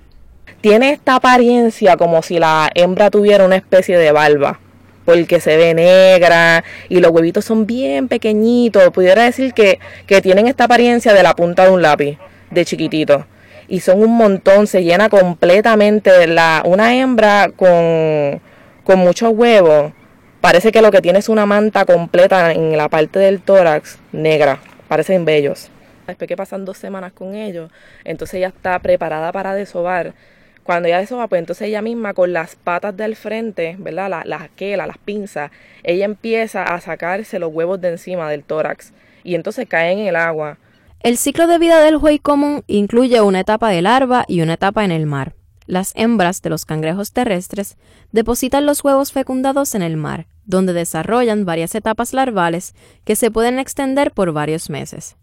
Tiene 0.61 0.91
esta 0.91 1.15
apariencia 1.15 1.97
como 1.97 2.23
si 2.23 2.39
la 2.39 2.71
hembra 2.75 3.11
tuviera 3.11 3.45
una 3.45 3.55
especie 3.55 3.97
de 3.97 4.11
barba, 4.11 4.59
porque 5.05 5.41
se 5.41 5.57
ve 5.57 5.75
negra 5.75 6.65
y 6.89 6.99
los 6.99 7.13
huevitos 7.13 7.45
son 7.45 7.67
bien 7.67 8.09
pequeñitos. 8.09 8.91
Pudiera 8.91 9.23
decir 9.23 9.55
que, 9.55 9.79
tienen 10.23 10.49
esta 10.49 10.65
apariencia 10.65 11.15
de 11.15 11.23
la 11.23 11.37
punta 11.37 11.67
de 11.67 11.71
un 11.71 11.83
lápiz, 11.83 12.19
de 12.51 12.65
chiquitito. 12.65 13.27
Y 13.69 13.81
son 13.81 14.03
un 14.03 14.17
montón, 14.17 14.67
se 14.67 14.83
llena 14.83 15.09
completamente 15.09 16.27
la, 16.27 16.63
una 16.65 16.95
hembra 16.97 17.51
con, 17.55 18.41
con 18.85 18.99
muchos 18.99 19.31
huevos. 19.33 19.93
Parece 20.41 20.73
que 20.73 20.83
lo 20.83 20.91
que 20.91 21.03
tiene 21.03 21.19
es 21.19 21.29
una 21.29 21.47
manta 21.47 21.85
completa 21.85 22.53
en 22.53 22.77
la 22.77 22.89
parte 22.89 23.19
del 23.19 23.41
tórax 23.41 23.99
negra. 24.13 24.61
Parecen 24.89 25.25
bellos. 25.25 25.71
Después 26.07 26.27
que 26.27 26.37
pasan 26.37 26.65
dos 26.65 26.79
semanas 26.79 27.13
con 27.13 27.35
ellos, 27.35 27.71
entonces 28.05 28.39
ella 28.39 28.49
está 28.49 28.79
preparada 28.79 29.31
para 29.31 29.53
desovar. 29.53 30.15
Cuando 30.63 30.89
ella 30.89 31.01
desoba, 31.01 31.29
pues 31.29 31.39
entonces 31.39 31.69
ella 31.69 31.83
misma 31.83 32.15
con 32.15 32.33
las 32.33 32.57
patas 32.57 32.97
del 32.97 33.15
frente, 33.15 33.77
¿verdad? 33.79 34.09
Las 34.09 34.27
la 34.27 34.43
aquelas, 34.43 34.87
las 34.87 34.99
pinzas, 34.99 35.51
ella 35.83 36.07
empieza 36.07 36.63
a 36.63 36.81
sacarse 36.81 37.39
los 37.39 37.53
huevos 37.53 37.81
de 37.81 37.89
encima 37.89 38.31
del 38.31 38.43
tórax 38.43 38.93
y 39.23 39.35
entonces 39.35 39.67
caen 39.69 39.99
en 39.99 40.07
el 40.07 40.17
agua. 40.17 40.57
El 41.00 41.17
ciclo 41.17 41.47
de 41.47 41.59
vida 41.59 41.81
del 41.81 41.97
buey 41.97 42.19
común 42.19 42.64
incluye 42.67 43.21
una 43.21 43.38
etapa 43.38 43.69
de 43.69 43.83
larva 43.83 44.25
y 44.26 44.40
una 44.40 44.55
etapa 44.55 44.85
en 44.85 44.90
el 44.90 45.07
mar. 45.07 45.37
Las 45.67 45.93
hembras 45.95 46.43
de 46.43 46.50
los 46.50 46.64
cangrejos 46.64 47.12
terrestres 47.12 47.76
depositan 48.11 48.67
los 48.67 48.83
huevos 48.83 49.12
fecundados 49.12 49.76
en 49.76 49.83
el 49.83 49.97
mar, 49.97 50.26
donde 50.45 50.73
desarrollan 50.73 51.45
varias 51.45 51.76
etapas 51.76 52.12
larvales 52.14 52.75
que 53.05 53.14
se 53.14 53.31
pueden 53.31 53.61
extender 53.61 54.11
por 54.11 54.33
varios 54.33 54.71
meses. 54.71 55.17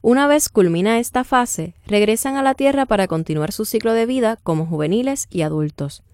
Una 0.00 0.26
vez 0.28 0.48
culmina 0.48 0.98
esta 0.98 1.24
fase, 1.24 1.74
regresan 1.86 2.36
a 2.36 2.42
la 2.42 2.54
Tierra 2.54 2.86
para 2.86 3.06
continuar 3.06 3.52
su 3.52 3.66
ciclo 3.66 3.92
de 3.92 4.06
vida 4.06 4.38
como 4.42 4.64
juveniles 4.64 5.26
y 5.30 5.42
adultos. 5.42 6.04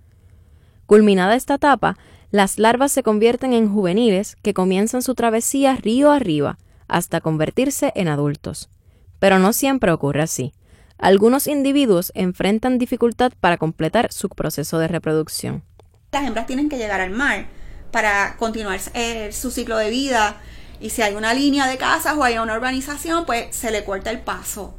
Culminada 0.86 1.36
esta 1.36 1.54
etapa, 1.54 1.96
las 2.32 2.58
larvas 2.58 2.90
se 2.90 3.04
convierten 3.04 3.52
en 3.52 3.72
juveniles 3.72 4.36
que 4.42 4.54
comienzan 4.54 5.02
su 5.02 5.14
travesía 5.14 5.76
río 5.76 6.10
arriba 6.10 6.58
hasta 6.88 7.20
convertirse 7.20 7.92
en 7.94 8.08
adultos. 8.08 8.70
Pero 9.24 9.38
no 9.38 9.54
siempre 9.54 9.90
ocurre 9.90 10.20
así. 10.20 10.52
Algunos 10.98 11.46
individuos 11.46 12.12
enfrentan 12.14 12.76
dificultad 12.76 13.32
para 13.40 13.56
completar 13.56 14.12
su 14.12 14.28
proceso 14.28 14.78
de 14.78 14.86
reproducción. 14.86 15.64
Las 16.12 16.24
hembras 16.24 16.44
tienen 16.44 16.68
que 16.68 16.76
llegar 16.76 17.00
al 17.00 17.08
mar 17.08 17.46
para 17.90 18.36
continuar 18.36 18.78
eh, 18.92 19.32
su 19.32 19.50
ciclo 19.50 19.78
de 19.78 19.88
vida 19.88 20.36
y 20.78 20.90
si 20.90 21.00
hay 21.00 21.14
una 21.14 21.32
línea 21.32 21.66
de 21.66 21.78
casas 21.78 22.18
o 22.18 22.22
hay 22.22 22.36
una 22.36 22.54
urbanización, 22.54 23.24
pues 23.24 23.56
se 23.56 23.70
le 23.70 23.82
corta 23.82 24.10
el 24.10 24.20
paso. 24.20 24.74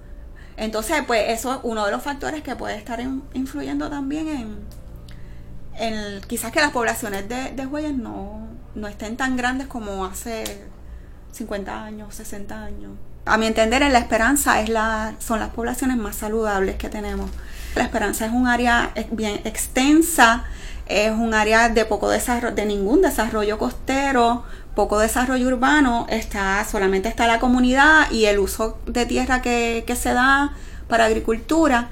Entonces, 0.57 0.97
pues 1.07 1.23
eso 1.29 1.55
es 1.55 1.59
uno 1.63 1.83
de 1.83 1.91
los 1.91 2.03
factores 2.03 2.43
que 2.43 2.55
puede 2.55 2.77
estar 2.77 3.01
influyendo 3.33 3.89
también 3.89 4.67
en, 5.73 6.21
quizás 6.27 6.51
que 6.51 6.59
las 6.59 6.69
poblaciones 6.69 7.27
de, 7.27 7.49
de 7.53 7.65
huellas 7.65 7.95
no, 7.95 8.47
no 8.75 8.87
estén 8.87 9.17
tan 9.17 9.37
grandes 9.37 9.65
como 9.65 10.05
hace 10.05 10.67
50 11.31 11.83
años, 11.83 12.13
60 12.13 12.63
años. 12.63 12.91
A 13.25 13.37
mi 13.37 13.47
entender, 13.47 13.81
en 13.81 13.91
la 13.91 13.99
esperanza 13.99 14.61
es 14.61 14.69
la, 14.69 15.15
son 15.19 15.39
las 15.39 15.49
poblaciones 15.49 15.97
más 15.97 16.15
saludables 16.15 16.75
que 16.75 16.89
tenemos. 16.89 17.31
La 17.75 17.83
esperanza 17.83 18.25
es 18.27 18.31
un 18.31 18.47
área 18.47 18.91
bien 19.11 19.41
extensa, 19.43 20.45
es 20.85 21.11
un 21.11 21.33
área 21.33 21.69
de 21.69 21.85
poco 21.85 22.09
desarrollo, 22.09 22.55
de 22.55 22.65
ningún 22.65 23.01
desarrollo 23.01 23.57
costero, 23.57 24.43
poco 24.75 24.99
desarrollo 24.99 25.47
urbano, 25.47 26.05
está, 26.09 26.63
solamente 26.69 27.09
está 27.09 27.25
la 27.25 27.39
comunidad 27.39 28.11
y 28.11 28.25
el 28.25 28.39
uso 28.39 28.77
de 28.85 29.05
tierra 29.05 29.41
que, 29.41 29.83
se 29.99 30.13
da 30.13 30.53
para 30.87 31.05
agricultura. 31.05 31.89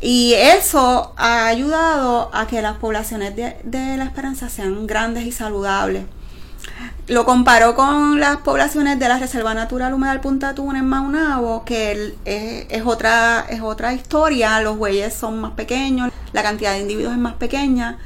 Y 0.00 0.34
eso 0.34 1.14
ha 1.16 1.46
ayudado 1.46 2.30
a 2.34 2.46
que 2.46 2.60
las 2.60 2.76
poblaciones 2.78 3.36
de, 3.36 3.96
la 3.96 4.04
esperanza 4.04 4.48
sean 4.48 4.86
grandes 4.86 5.24
y 5.24 5.32
saludables. 5.32 6.04
Lo 7.08 7.24
comparo 7.24 7.76
con 7.76 8.18
las 8.18 8.38
poblaciones 8.38 8.98
de 8.98 9.08
la 9.08 9.18
Reserva 9.18 9.54
Natural 9.54 9.94
Humedal 9.94 10.20
Punta 10.20 10.54
Tuna 10.54 10.80
en 10.80 10.86
Maunabo, 10.86 11.64
que 11.64 11.92
es, 12.24 12.66
es, 12.68 12.82
otra, 12.84 13.46
es 13.48 13.60
otra 13.60 13.94
historia, 13.94 14.60
los 14.60 14.76
bueyes 14.76 15.14
son 15.14 15.40
más 15.40 15.52
pequeños, 15.52 16.10
la 16.32 16.42
cantidad 16.42 16.72
de 16.72 16.80
individuos 16.80 17.12
es 17.12 17.20
más 17.20 17.34
pequeña. 17.34 17.98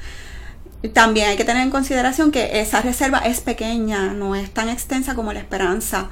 También 0.92 1.30
hay 1.30 1.36
que 1.36 1.44
tener 1.44 1.62
en 1.62 1.70
consideración 1.70 2.30
que 2.30 2.60
esa 2.60 2.82
reserva 2.82 3.18
es 3.20 3.40
pequeña, 3.40 4.12
no 4.12 4.34
es 4.34 4.52
tan 4.52 4.68
extensa 4.68 5.14
como 5.14 5.32
la 5.32 5.38
Esperanza, 5.40 6.10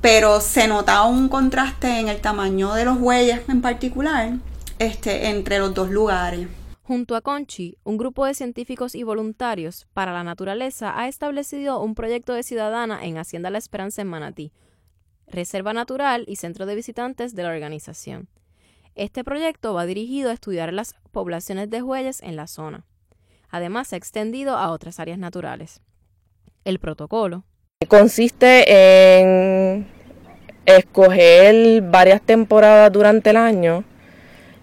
pero 0.00 0.40
se 0.40 0.68
nota 0.68 1.02
un 1.04 1.28
contraste 1.28 2.00
en 2.00 2.08
el 2.08 2.20
tamaño 2.20 2.72
de 2.74 2.86
los 2.86 2.98
bueyes 2.98 3.42
en 3.48 3.60
particular 3.60 4.30
este, 4.78 5.28
entre 5.28 5.58
los 5.58 5.74
dos 5.74 5.90
lugares. 5.90 6.48
Junto 6.84 7.14
a 7.14 7.20
Conchi, 7.20 7.78
un 7.84 7.96
grupo 7.96 8.26
de 8.26 8.34
científicos 8.34 8.96
y 8.96 9.04
voluntarios 9.04 9.86
para 9.94 10.12
la 10.12 10.24
naturaleza 10.24 10.98
ha 10.98 11.06
establecido 11.06 11.80
un 11.80 11.94
proyecto 11.94 12.34
de 12.34 12.42
ciudadana 12.42 13.04
en 13.04 13.18
Hacienda 13.18 13.50
La 13.50 13.58
Esperanza 13.58 14.02
en 14.02 14.08
Manatí, 14.08 14.52
reserva 15.28 15.72
natural 15.72 16.24
y 16.26 16.36
centro 16.36 16.66
de 16.66 16.74
visitantes 16.74 17.36
de 17.36 17.44
la 17.44 17.50
organización. 17.50 18.28
Este 18.96 19.22
proyecto 19.22 19.74
va 19.74 19.86
dirigido 19.86 20.30
a 20.30 20.32
estudiar 20.32 20.72
las 20.72 20.96
poblaciones 21.12 21.70
de 21.70 21.82
bueyes 21.82 22.20
en 22.20 22.34
la 22.34 22.48
zona. 22.48 22.84
Además, 23.48 23.88
se 23.88 23.94
ha 23.94 23.98
extendido 23.98 24.56
a 24.56 24.72
otras 24.72 24.98
áreas 24.98 25.18
naturales. 25.18 25.80
El 26.64 26.80
protocolo 26.80 27.44
consiste 27.88 29.20
en 29.20 29.86
escoger 30.66 31.82
varias 31.82 32.22
temporadas 32.22 32.92
durante 32.92 33.30
el 33.30 33.36
año. 33.36 33.84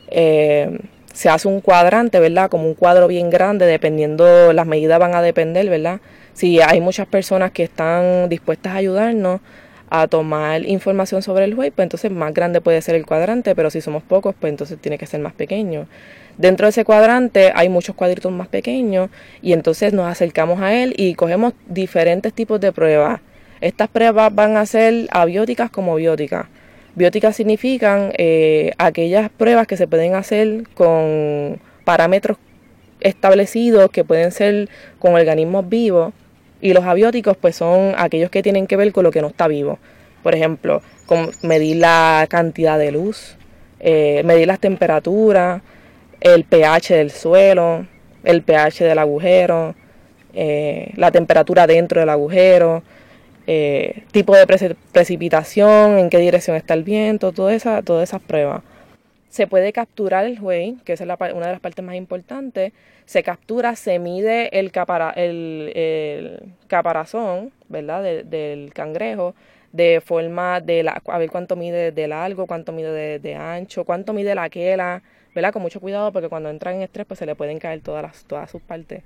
Eh, 0.08 0.80
se 1.14 1.30
hace 1.30 1.48
un 1.48 1.62
cuadrante, 1.62 2.20
¿verdad? 2.20 2.50
Como 2.50 2.68
un 2.68 2.74
cuadro 2.74 3.08
bien 3.08 3.30
grande, 3.30 3.66
dependiendo, 3.66 4.54
las 4.54 4.66
medidas 4.66 5.00
van 5.00 5.16
a 5.16 5.22
depender, 5.22 5.70
¿verdad? 5.70 6.00
Si 6.34 6.62
hay 6.62 6.80
muchas 6.82 7.08
personas 7.08 7.52
que 7.52 7.64
están 7.64 8.30
dispuestas 8.30 8.74
a 8.74 8.78
ayudarnos 8.78 9.42
a 9.90 10.08
tomar 10.08 10.66
información 10.66 11.22
sobre 11.22 11.46
el 11.46 11.56
juez, 11.56 11.74
pues 11.76 11.84
entonces 11.84 12.12
más 12.12 12.34
grande 12.34 12.62
puede 12.62 12.82
ser 12.82 12.96
el 12.96 13.06
cuadrante, 13.06 13.56
pero 13.56 13.70
si 13.70 13.82
somos 13.82 14.04
pocos, 14.04 14.36
pues 14.40 14.52
entonces 14.52 14.78
tiene 14.80 14.98
que 14.98 15.08
ser 15.08 15.20
más 15.20 15.34
pequeño. 15.34 15.88
Dentro 16.38 16.68
de 16.68 16.70
ese 16.70 16.86
cuadrante 16.86 17.52
hay 17.54 17.70
muchos 17.70 17.96
cuadritos 17.96 18.32
más 18.32 18.48
pequeños 18.48 19.10
y 19.42 19.54
entonces 19.54 19.92
nos 19.92 20.08
acercamos 20.08 20.62
a 20.62 20.74
él 20.74 20.94
y 20.96 21.16
cogemos 21.16 21.54
diferentes 21.68 22.34
tipos 22.34 22.62
de 22.62 22.72
pruebas. 22.72 23.20
Estas 23.62 23.90
pruebas 23.90 24.34
van 24.34 24.56
a 24.56 24.66
ser 24.66 25.08
abióticas 25.12 25.70
como 25.70 25.96
bióticas. 25.96 26.46
Bióticas 27.00 27.38
significan 27.38 28.12
eh, 28.18 28.74
aquellas 28.78 29.30
pruebas 29.30 29.68
que 29.68 29.78
se 29.78 29.88
pueden 29.88 30.16
hacer 30.16 30.68
con 30.74 31.62
parámetros 31.86 32.38
establecidos 33.00 33.90
que 33.90 34.04
pueden 34.04 34.34
ser 34.34 34.68
con 35.00 35.14
organismos 35.14 35.70
vivos 35.70 36.12
y 36.60 36.74
los 36.74 36.84
abióticos 36.84 37.38
pues 37.38 37.56
son 37.56 37.94
aquellos 37.98 38.30
que 38.30 38.44
tienen 38.44 38.68
que 38.68 38.76
ver 38.76 38.92
con 38.92 39.06
lo 39.06 39.12
que 39.12 39.22
no 39.22 39.28
está 39.28 39.48
vivo. 39.48 39.80
Por 40.24 40.36
ejemplo, 40.36 40.82
medir 41.42 41.78
la 41.78 42.28
cantidad 42.30 42.78
de 42.78 42.92
luz, 42.92 43.38
eh, 43.80 44.22
medir 44.26 44.48
las 44.48 44.60
temperaturas, 44.60 45.62
el 46.20 46.44
pH 46.44 46.96
del 46.96 47.12
suelo, 47.12 47.88
el 48.26 48.42
pH 48.42 48.84
del 48.84 49.00
agujero, 49.00 49.74
eh, 50.34 50.92
la 50.98 51.12
temperatura 51.12 51.66
dentro 51.66 52.02
del 52.02 52.10
agujero, 52.10 52.84
eh, 53.52 54.04
tipo 54.12 54.36
de 54.36 54.46
precipitación, 54.92 55.98
en 55.98 56.12
qué 56.12 56.20
dirección 56.20 56.56
está 56.56 56.76
el 56.76 56.84
viento, 56.84 57.32
toda 57.32 57.52
esa, 57.56 57.82
todas 57.82 58.08
esas 58.08 58.22
pruebas. 58.22 58.62
Se 59.30 59.48
puede 59.48 59.74
capturar 59.74 60.26
el 60.26 60.38
juez, 60.38 60.76
que 60.86 60.94
es 60.94 61.02
una 61.02 61.16
de 61.18 61.52
las 61.52 61.60
partes 61.60 61.84
más 61.84 61.96
importantes. 61.96 62.74
Se 63.06 63.24
captura, 63.24 63.76
se 63.76 63.98
mide 63.98 64.60
el, 64.60 64.72
caparazón, 66.68 67.52
¿verdad? 67.70 68.04
del 68.24 68.72
cangrejo, 68.72 69.34
de 69.72 70.00
forma 70.00 70.62
de 70.62 70.84
la, 70.84 71.02
a 71.08 71.18
ver 71.18 71.32
cuánto 71.32 71.56
mide 71.56 71.92
de 71.92 72.08
largo, 72.08 72.46
cuánto 72.46 72.72
mide 72.72 73.18
de, 73.18 73.36
ancho, 73.36 73.84
cuánto 73.84 74.14
mide 74.14 74.36
la 74.36 74.48
quela, 74.52 75.02
¿verdad? 75.34 75.54
Con 75.54 75.64
mucho 75.64 75.80
cuidado 75.80 76.12
porque 76.12 76.30
cuando 76.30 76.52
entran 76.52 76.76
en 76.76 76.84
estrés 76.84 77.08
pues 77.08 77.18
se 77.18 77.26
le 77.26 77.34
pueden 77.34 77.58
caer 77.58 77.82
todas, 77.82 78.04
las, 78.04 78.26
todas 78.26 78.52
sus 78.52 78.62
partes. 78.62 79.02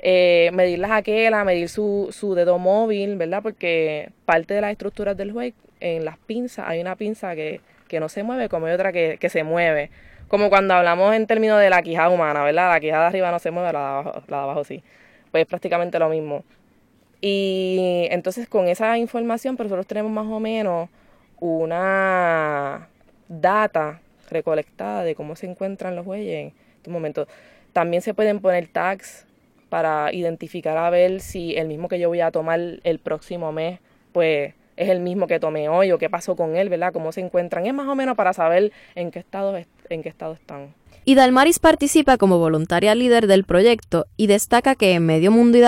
Eh, 0.00 0.50
medir 0.52 0.78
las 0.78 0.92
aquelas, 0.92 1.44
medir 1.44 1.68
su, 1.68 2.08
su 2.12 2.34
dedo 2.34 2.58
móvil, 2.58 3.16
¿verdad? 3.16 3.42
Porque 3.42 4.10
parte 4.24 4.54
de 4.54 4.60
las 4.60 4.70
estructuras 4.70 5.16
del 5.16 5.32
juez, 5.32 5.54
en 5.80 6.04
las 6.04 6.18
pinzas, 6.18 6.66
hay 6.68 6.80
una 6.80 6.96
pinza 6.96 7.34
que 7.34 7.60
que 7.88 7.98
no 7.98 8.08
se 8.08 8.22
mueve 8.22 8.48
como 8.48 8.66
hay 8.66 8.74
otra 8.74 8.92
que, 8.92 9.28
se 9.28 9.42
mueve. 9.42 9.90
Como 10.28 10.50
cuando 10.50 10.74
hablamos 10.74 11.14
en 11.14 11.26
términos 11.26 11.58
de 11.58 11.70
la 11.70 11.82
quijada 11.82 12.10
humana, 12.10 12.44
¿verdad? 12.44 12.70
La 12.70 12.80
quijada 12.80 13.04
de 13.04 13.08
arriba 13.08 13.30
no 13.32 13.38
se 13.38 13.50
mueve, 13.50 13.72
la 13.72 13.78
de 13.78 13.86
abajo, 13.86 14.22
la 14.28 14.36
de 14.36 14.42
abajo 14.42 14.64
sí. 14.64 14.84
Pues 15.32 15.42
es 15.42 15.48
prácticamente 15.48 15.98
lo 15.98 16.08
mismo. 16.08 16.44
Y 17.20 18.06
entonces 18.10 18.46
con 18.46 18.68
esa 18.68 18.96
información, 18.98 19.56
pues 19.56 19.68
nosotros 19.68 19.86
tenemos 19.86 20.12
más 20.12 20.26
o 20.26 20.38
menos 20.38 20.88
una 21.40 22.88
data 23.28 24.00
recolectada 24.30 25.02
de 25.02 25.14
cómo 25.14 25.34
se 25.34 25.46
encuentran 25.46 25.96
los 25.96 26.04
bueyes 26.04 26.34
en 26.36 26.52
estos 26.76 26.92
momentos. 26.92 27.26
También 27.72 28.02
se 28.02 28.14
pueden 28.14 28.40
poner 28.40 28.68
tags 28.68 29.26
para 29.68 30.12
identificar 30.12 30.76
a 30.76 30.90
ver 30.90 31.20
si 31.20 31.56
el 31.56 31.68
mismo 31.68 31.88
que 31.88 31.98
yo 31.98 32.08
voy 32.08 32.20
a 32.20 32.30
tomar 32.30 32.60
el 32.82 32.98
próximo 32.98 33.52
mes, 33.52 33.80
pues 34.12 34.54
es 34.76 34.88
el 34.88 35.00
mismo 35.00 35.26
que 35.26 35.40
tomé 35.40 35.68
hoy 35.68 35.92
o 35.92 35.98
qué 35.98 36.08
pasó 36.08 36.36
con 36.36 36.56
él, 36.56 36.68
¿verdad? 36.68 36.92
Cómo 36.92 37.12
se 37.12 37.20
encuentran. 37.20 37.66
Es 37.66 37.74
más 37.74 37.88
o 37.88 37.94
menos 37.94 38.16
para 38.16 38.32
saber 38.32 38.72
en 38.94 39.10
qué 39.10 39.18
estado, 39.18 39.56
en 39.88 40.02
qué 40.02 40.08
estado 40.08 40.34
están. 40.34 40.74
Y 41.04 41.14
Dalmaris 41.14 41.58
participa 41.58 42.16
como 42.16 42.38
voluntaria 42.38 42.94
líder 42.94 43.26
del 43.26 43.44
proyecto 43.44 44.06
y 44.16 44.26
destaca 44.26 44.74
que 44.74 44.92
en 44.92 45.06
Medio 45.06 45.30
Mundo 45.30 45.58
y 45.58 45.62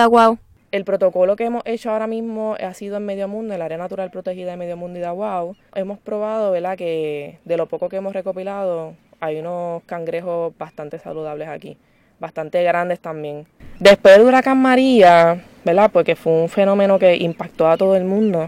el 0.71 0.85
protocolo 0.85 1.35
que 1.35 1.45
hemos 1.45 1.63
hecho 1.65 1.91
ahora 1.91 2.07
mismo 2.07 2.55
ha 2.57 2.73
sido 2.73 2.97
en 2.97 3.05
Medio 3.05 3.27
Mundo, 3.27 3.53
en 3.53 3.55
el 3.55 3.61
área 3.61 3.77
natural 3.77 4.09
protegida 4.09 4.51
de 4.51 4.57
Medio 4.57 4.77
Mundo 4.77 4.99
y 4.99 5.01
Daguao. 5.01 5.55
Hemos 5.75 5.99
probado, 5.99 6.51
¿verdad?, 6.51 6.77
que 6.77 7.39
de 7.43 7.57
lo 7.57 7.67
poco 7.67 7.89
que 7.89 7.97
hemos 7.97 8.13
recopilado, 8.13 8.93
hay 9.19 9.39
unos 9.39 9.83
cangrejos 9.83 10.57
bastante 10.57 10.97
saludables 10.97 11.49
aquí, 11.49 11.77
bastante 12.21 12.63
grandes 12.63 13.01
también. 13.01 13.45
Después 13.79 14.15
del 14.15 14.27
huracán 14.27 14.61
María, 14.61 15.43
¿verdad?, 15.65 15.89
porque 15.91 16.15
fue 16.15 16.31
un 16.31 16.47
fenómeno 16.47 16.97
que 16.99 17.17
impactó 17.17 17.67
a 17.67 17.75
todo 17.75 17.97
el 17.97 18.05
mundo, 18.05 18.47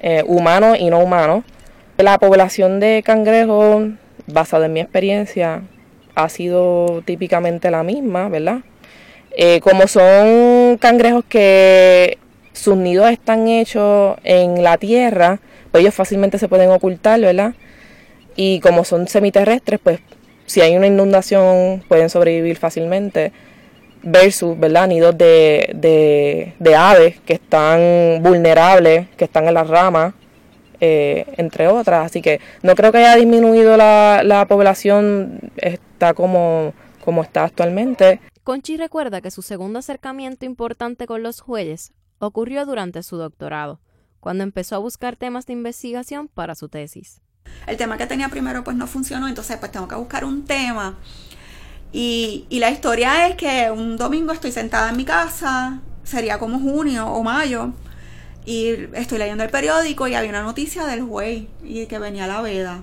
eh, 0.00 0.24
humanos 0.26 0.78
y 0.80 0.90
no 0.90 0.98
humanos. 0.98 1.44
La 1.98 2.18
población 2.18 2.80
de 2.80 3.02
cangrejos, 3.04 3.90
basada 4.26 4.66
en 4.66 4.72
mi 4.72 4.80
experiencia, 4.80 5.62
ha 6.14 6.28
sido 6.28 7.02
típicamente 7.04 7.70
la 7.70 7.82
misma, 7.82 8.28
¿verdad? 8.28 8.60
Eh, 9.36 9.60
como 9.60 9.86
son 9.86 10.78
cangrejos 10.78 11.24
que 11.26 12.18
sus 12.52 12.76
nidos 12.76 13.10
están 13.10 13.48
hechos 13.48 14.16
en 14.24 14.62
la 14.62 14.78
tierra, 14.78 15.38
pues 15.70 15.82
ellos 15.82 15.94
fácilmente 15.94 16.38
se 16.38 16.48
pueden 16.48 16.70
ocultar, 16.70 17.20
¿verdad? 17.20 17.54
Y 18.36 18.60
como 18.60 18.84
son 18.84 19.06
semiterrestres, 19.08 19.80
pues 19.82 20.00
si 20.46 20.60
hay 20.60 20.76
una 20.76 20.86
inundación 20.86 21.82
pueden 21.88 22.10
sobrevivir 22.10 22.56
fácilmente 22.56 23.32
versus, 24.02 24.58
¿verdad? 24.58 24.88
Nidos 24.88 25.16
de, 25.16 26.54
de, 26.58 26.74
aves 26.74 27.20
que 27.20 27.34
están 27.34 28.22
vulnerables, 28.22 29.08
que 29.16 29.24
están 29.24 29.46
en 29.46 29.54
las 29.54 29.68
ramas, 29.68 30.14
eh, 30.80 31.24
entre 31.36 31.68
otras. 31.68 32.06
Así 32.06 32.20
que 32.20 32.40
no 32.62 32.74
creo 32.74 32.92
que 32.92 32.98
haya 32.98 33.16
disminuido 33.16 33.76
la, 33.76 34.22
la 34.24 34.46
población, 34.46 35.38
está 35.56 36.14
como, 36.14 36.74
como 37.04 37.22
está 37.22 37.44
actualmente. 37.44 38.20
Conchi 38.44 38.76
recuerda 38.76 39.20
que 39.20 39.30
su 39.30 39.42
segundo 39.42 39.78
acercamiento 39.78 40.44
importante 40.44 41.06
con 41.06 41.22
los 41.22 41.40
jueyes 41.40 41.92
ocurrió 42.18 42.66
durante 42.66 43.02
su 43.02 43.16
doctorado, 43.16 43.80
cuando 44.20 44.42
empezó 44.42 44.74
a 44.74 44.78
buscar 44.80 45.16
temas 45.16 45.46
de 45.46 45.52
investigación 45.52 46.28
para 46.28 46.54
su 46.56 46.68
tesis. 46.68 47.20
El 47.66 47.76
tema 47.76 47.96
que 47.96 48.06
tenía 48.06 48.28
primero 48.28 48.64
pues 48.64 48.76
no 48.76 48.86
funcionó, 48.86 49.28
entonces 49.28 49.56
pues 49.58 49.70
tengo 49.72 49.88
que 49.88 49.94
buscar 49.94 50.24
un 50.24 50.44
tema 50.44 50.96
y, 51.92 52.46
la 52.50 52.70
historia 52.70 53.28
es 53.28 53.36
que 53.36 53.70
un 53.70 53.96
domingo 53.96 54.32
estoy 54.32 54.50
sentada 54.50 54.90
en 54.90 54.96
mi 54.96 55.04
casa, 55.04 55.80
sería 56.04 56.38
como 56.38 56.58
junio 56.58 57.06
o 57.06 57.22
mayo, 57.22 57.72
y 58.46 58.68
estoy 58.94 59.18
leyendo 59.18 59.44
el 59.44 59.50
periódico 59.50 60.08
y 60.08 60.14
había 60.14 60.30
una 60.30 60.42
noticia 60.42 60.86
del 60.86 61.02
juez 61.02 61.44
y 61.62 61.86
que 61.86 61.98
venía 61.98 62.26
la 62.26 62.40
veda. 62.40 62.82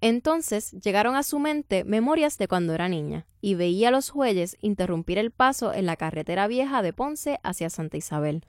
Entonces 0.00 0.72
llegaron 0.72 1.16
a 1.16 1.22
su 1.22 1.38
mente 1.38 1.82
memorias 1.82 2.38
de 2.38 2.46
cuando 2.46 2.72
era 2.72 2.88
niña 2.88 3.26
y 3.40 3.54
veía 3.54 3.88
a 3.88 3.90
los 3.90 4.10
jueyes 4.10 4.56
interrumpir 4.60 5.18
el 5.18 5.32
paso 5.32 5.72
en 5.72 5.86
la 5.86 5.96
carretera 5.96 6.46
vieja 6.46 6.82
de 6.82 6.92
Ponce 6.92 7.40
hacia 7.42 7.70
Santa 7.70 7.96
Isabel. 7.96 8.44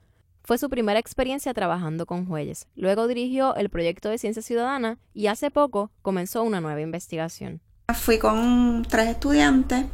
Fue 0.48 0.56
su 0.56 0.70
primera 0.70 0.98
experiencia 0.98 1.52
trabajando 1.52 2.06
con 2.06 2.24
jueyes. 2.24 2.68
Luego 2.74 3.06
dirigió 3.06 3.54
el 3.56 3.68
proyecto 3.68 4.08
de 4.08 4.16
Ciencia 4.16 4.40
Ciudadana 4.40 4.96
y 5.12 5.26
hace 5.26 5.50
poco 5.50 5.90
comenzó 6.00 6.42
una 6.42 6.62
nueva 6.62 6.80
investigación. 6.80 7.60
Fui 7.94 8.18
con 8.18 8.82
tres 8.88 9.08
estudiantes 9.08 9.84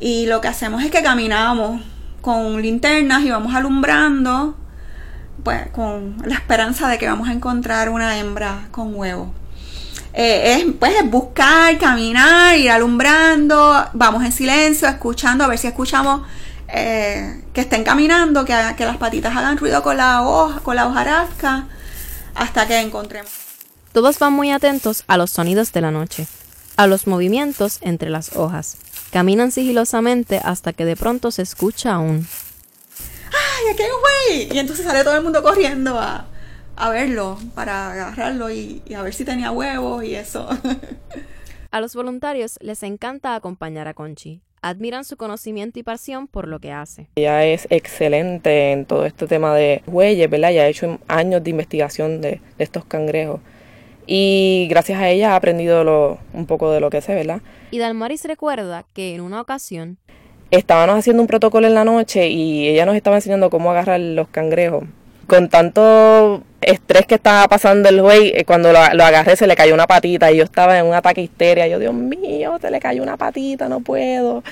y 0.00 0.26
lo 0.26 0.42
que 0.42 0.48
hacemos 0.48 0.84
es 0.84 0.90
que 0.90 1.02
caminamos 1.02 1.80
con 2.20 2.60
linternas 2.60 3.22
y 3.24 3.30
vamos 3.30 3.54
alumbrando, 3.54 4.54
pues 5.42 5.70
con 5.70 6.18
la 6.26 6.34
esperanza 6.34 6.86
de 6.90 6.98
que 6.98 7.08
vamos 7.08 7.26
a 7.26 7.32
encontrar 7.32 7.88
una 7.88 8.18
hembra 8.18 8.68
con 8.70 8.94
huevo. 8.94 9.32
Eh, 10.12 10.56
es 10.58 10.74
pues 10.78 11.10
buscar, 11.10 11.78
caminar, 11.78 12.58
ir 12.58 12.70
alumbrando, 12.70 13.82
vamos 13.94 14.22
en 14.26 14.32
silencio, 14.32 14.88
escuchando, 14.88 15.42
a 15.42 15.46
ver 15.46 15.56
si 15.56 15.68
escuchamos 15.68 16.20
eh, 16.68 17.42
que 17.52 17.62
estén 17.62 17.84
caminando, 17.84 18.44
que, 18.44 18.54
que 18.76 18.84
las 18.84 18.96
patitas 18.96 19.36
hagan 19.36 19.58
ruido 19.58 19.82
con 19.82 19.96
la 19.96 20.22
hoja, 20.22 20.60
con 20.60 20.76
la 20.76 20.86
hojarasca, 20.86 21.66
hasta 22.34 22.66
que 22.66 22.80
encontremos. 22.80 23.30
Todos 23.92 24.18
van 24.18 24.32
muy 24.32 24.52
atentos 24.52 25.04
a 25.06 25.16
los 25.16 25.30
sonidos 25.30 25.72
de 25.72 25.80
la 25.80 25.90
noche 25.90 26.26
a 26.78 26.86
los 26.86 27.08
movimientos 27.08 27.78
entre 27.82 28.08
las 28.08 28.36
hojas. 28.36 28.76
Caminan 29.10 29.50
sigilosamente 29.50 30.40
hasta 30.42 30.72
que 30.72 30.84
de 30.84 30.94
pronto 30.94 31.32
se 31.32 31.42
escucha 31.42 31.98
un 31.98 32.24
¡Ay, 33.30 33.72
aquí 33.72 33.82
hay 33.82 33.90
un 33.90 34.00
güey! 34.00 34.56
Y 34.56 34.58
entonces 34.60 34.86
sale 34.86 35.02
todo 35.02 35.16
el 35.16 35.24
mundo 35.24 35.42
corriendo 35.42 35.98
a, 35.98 36.28
verlo, 36.88 37.36
para 37.56 37.90
agarrarlo 37.90 38.48
y, 38.48 38.80
a 38.96 39.02
ver 39.02 39.12
si 39.12 39.24
tenía 39.24 39.50
huevos 39.50 40.04
y 40.04 40.14
eso. 40.14 40.48
a 41.72 41.80
los 41.80 41.96
voluntarios 41.96 42.58
les 42.60 42.84
encanta 42.84 43.34
acompañar 43.34 43.88
a 43.88 43.94
Conchi. 43.94 44.40
Admiran 44.62 45.04
su 45.04 45.16
conocimiento 45.16 45.78
y 45.78 45.82
pasión 45.82 46.26
por 46.26 46.48
lo 46.48 46.58
que 46.58 46.72
hace. 46.72 47.08
Ella 47.16 47.44
es 47.44 47.66
excelente 47.70 48.72
en 48.72 48.84
todo 48.84 49.06
este 49.06 49.26
tema 49.26 49.54
de 49.54 49.82
huellas, 49.86 50.28
¿verdad? 50.28 50.50
Ya 50.50 50.62
ha 50.62 50.68
hecho 50.68 50.98
años 51.08 51.42
de 51.44 51.50
investigación 51.50 52.20
de, 52.20 52.40
de 52.58 52.64
estos 52.64 52.84
cangrejos 52.84 53.40
y 54.10 54.66
gracias 54.70 54.98
a 55.00 55.10
ella 55.10 55.32
he 55.32 55.36
aprendido 55.36 55.84
lo, 55.84 56.18
un 56.32 56.46
poco 56.46 56.72
de 56.72 56.80
lo 56.80 56.88
que 56.88 57.02
sé, 57.02 57.14
¿verdad? 57.14 57.42
Y 57.70 57.78
Dalmaris 57.78 58.24
recuerda 58.24 58.86
que 58.94 59.14
en 59.14 59.20
una 59.20 59.38
ocasión 59.38 59.98
estábamos 60.50 60.96
haciendo 60.96 61.22
un 61.22 61.28
protocolo 61.28 61.66
en 61.66 61.74
la 61.74 61.84
noche 61.84 62.28
y 62.30 62.68
ella 62.68 62.86
nos 62.86 62.96
estaba 62.96 63.16
enseñando 63.16 63.50
cómo 63.50 63.70
agarrar 63.70 64.00
los 64.00 64.26
cangrejos. 64.28 64.84
Con 65.26 65.50
tanto 65.50 66.42
estrés 66.68 67.06
que 67.06 67.16
estaba 67.16 67.48
pasando 67.48 67.88
el 67.88 68.00
güey, 68.02 68.32
eh, 68.34 68.44
cuando 68.44 68.72
lo, 68.72 68.78
agarré 68.78 69.36
se 69.36 69.46
le 69.46 69.56
cayó 69.56 69.74
una 69.74 69.86
patita 69.86 70.30
y 70.30 70.36
yo 70.36 70.44
estaba 70.44 70.78
en 70.78 70.86
un 70.86 70.94
ataque 70.94 71.22
histeria. 71.22 71.66
Yo, 71.66 71.78
Dios 71.78 71.94
mío, 71.94 72.58
se 72.60 72.70
le 72.70 72.80
cayó 72.80 73.02
una 73.02 73.16
patita, 73.16 73.68
no 73.68 73.80
puedo. 73.80 74.42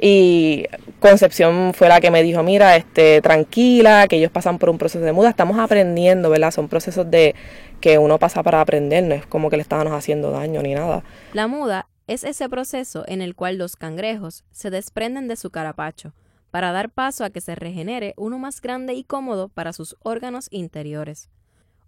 Y 0.00 0.66
Concepción 1.00 1.72
fue 1.74 1.88
la 1.88 2.00
que 2.00 2.10
me 2.10 2.22
dijo, 2.22 2.42
mira, 2.42 2.76
este, 2.76 3.20
tranquila, 3.20 4.06
que 4.08 4.16
ellos 4.16 4.30
pasan 4.30 4.58
por 4.58 4.70
un 4.70 4.78
proceso 4.78 5.04
de 5.04 5.12
muda, 5.12 5.30
estamos 5.30 5.58
aprendiendo, 5.58 6.30
¿verdad? 6.30 6.52
Son 6.52 6.68
procesos 6.68 7.10
de 7.10 7.34
que 7.80 7.98
uno 7.98 8.18
pasa 8.18 8.42
para 8.42 8.60
aprender, 8.60 9.04
no 9.04 9.14
es 9.14 9.26
como 9.26 9.50
que 9.50 9.56
le 9.56 9.62
estábamos 9.62 9.92
haciendo 9.92 10.30
daño 10.30 10.62
ni 10.62 10.74
nada. 10.74 11.02
La 11.32 11.46
muda 11.46 11.88
es 12.06 12.24
ese 12.24 12.48
proceso 12.48 13.04
en 13.06 13.22
el 13.22 13.34
cual 13.34 13.58
los 13.58 13.76
cangrejos 13.76 14.44
se 14.50 14.70
desprenden 14.70 15.28
de 15.28 15.36
su 15.36 15.50
carapacho 15.50 16.14
para 16.50 16.72
dar 16.72 16.90
paso 16.90 17.24
a 17.24 17.30
que 17.30 17.40
se 17.40 17.54
regenere 17.54 18.14
uno 18.16 18.38
más 18.38 18.60
grande 18.60 18.94
y 18.94 19.04
cómodo 19.04 19.48
para 19.48 19.72
sus 19.72 19.96
órganos 20.02 20.48
interiores. 20.50 21.28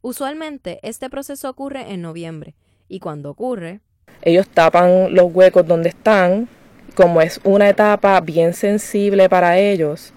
Usualmente 0.02 0.80
este 0.82 1.10
proceso 1.10 1.50
ocurre 1.50 1.92
en 1.92 2.02
noviembre 2.02 2.54
y 2.88 3.00
cuando 3.00 3.30
ocurre... 3.30 3.80
Ellos 4.22 4.48
tapan 4.48 5.14
los 5.14 5.32
huecos 5.32 5.66
donde 5.66 5.90
están, 5.90 6.48
como 6.94 7.20
es 7.20 7.40
una 7.44 7.68
etapa 7.68 8.20
bien 8.20 8.54
sensible 8.54 9.28
para 9.28 9.58
ellos, 9.58 10.12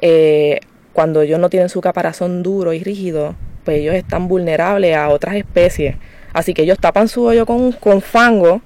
eh, 0.00 0.60
cuando 0.92 1.22
ellos 1.22 1.38
no 1.38 1.48
tienen 1.50 1.68
su 1.68 1.80
caparazón 1.80 2.42
duro 2.42 2.72
y 2.72 2.82
rígido, 2.82 3.34
pues 3.64 3.78
ellos 3.78 3.94
están 3.94 4.28
vulnerables 4.28 4.96
a 4.96 5.08
otras 5.08 5.36
especies. 5.36 5.96
Así 6.32 6.54
que 6.54 6.62
ellos 6.62 6.78
tapan 6.78 7.08
su 7.08 7.22
hoyo 7.22 7.46
con, 7.46 7.72
con 7.72 8.00
fango 8.00 8.62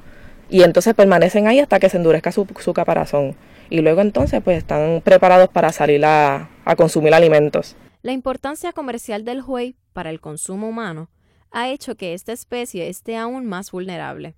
y 0.48 0.62
entonces 0.62 0.94
permanecen 0.94 1.46
ahí 1.46 1.60
hasta 1.60 1.78
que 1.78 1.88
se 1.88 1.96
endurezca 1.96 2.32
su, 2.32 2.46
su 2.60 2.72
caparazón. 2.72 3.34
Y 3.68 3.80
luego 3.80 4.00
entonces 4.00 4.40
pues 4.42 4.58
están 4.58 5.00
preparados 5.04 5.48
para 5.48 5.72
salir 5.72 6.04
a, 6.04 6.48
a 6.64 6.76
consumir 6.76 7.14
alimentos. 7.14 7.76
La 8.02 8.12
importancia 8.12 8.72
comercial 8.72 9.24
del 9.24 9.42
huey 9.42 9.74
para 9.96 10.10
el 10.10 10.20
consumo 10.20 10.68
humano 10.68 11.08
ha 11.50 11.70
hecho 11.70 11.94
que 11.94 12.12
esta 12.12 12.34
especie 12.34 12.90
esté 12.90 13.16
aún 13.16 13.46
más 13.46 13.72
vulnerable. 13.72 14.34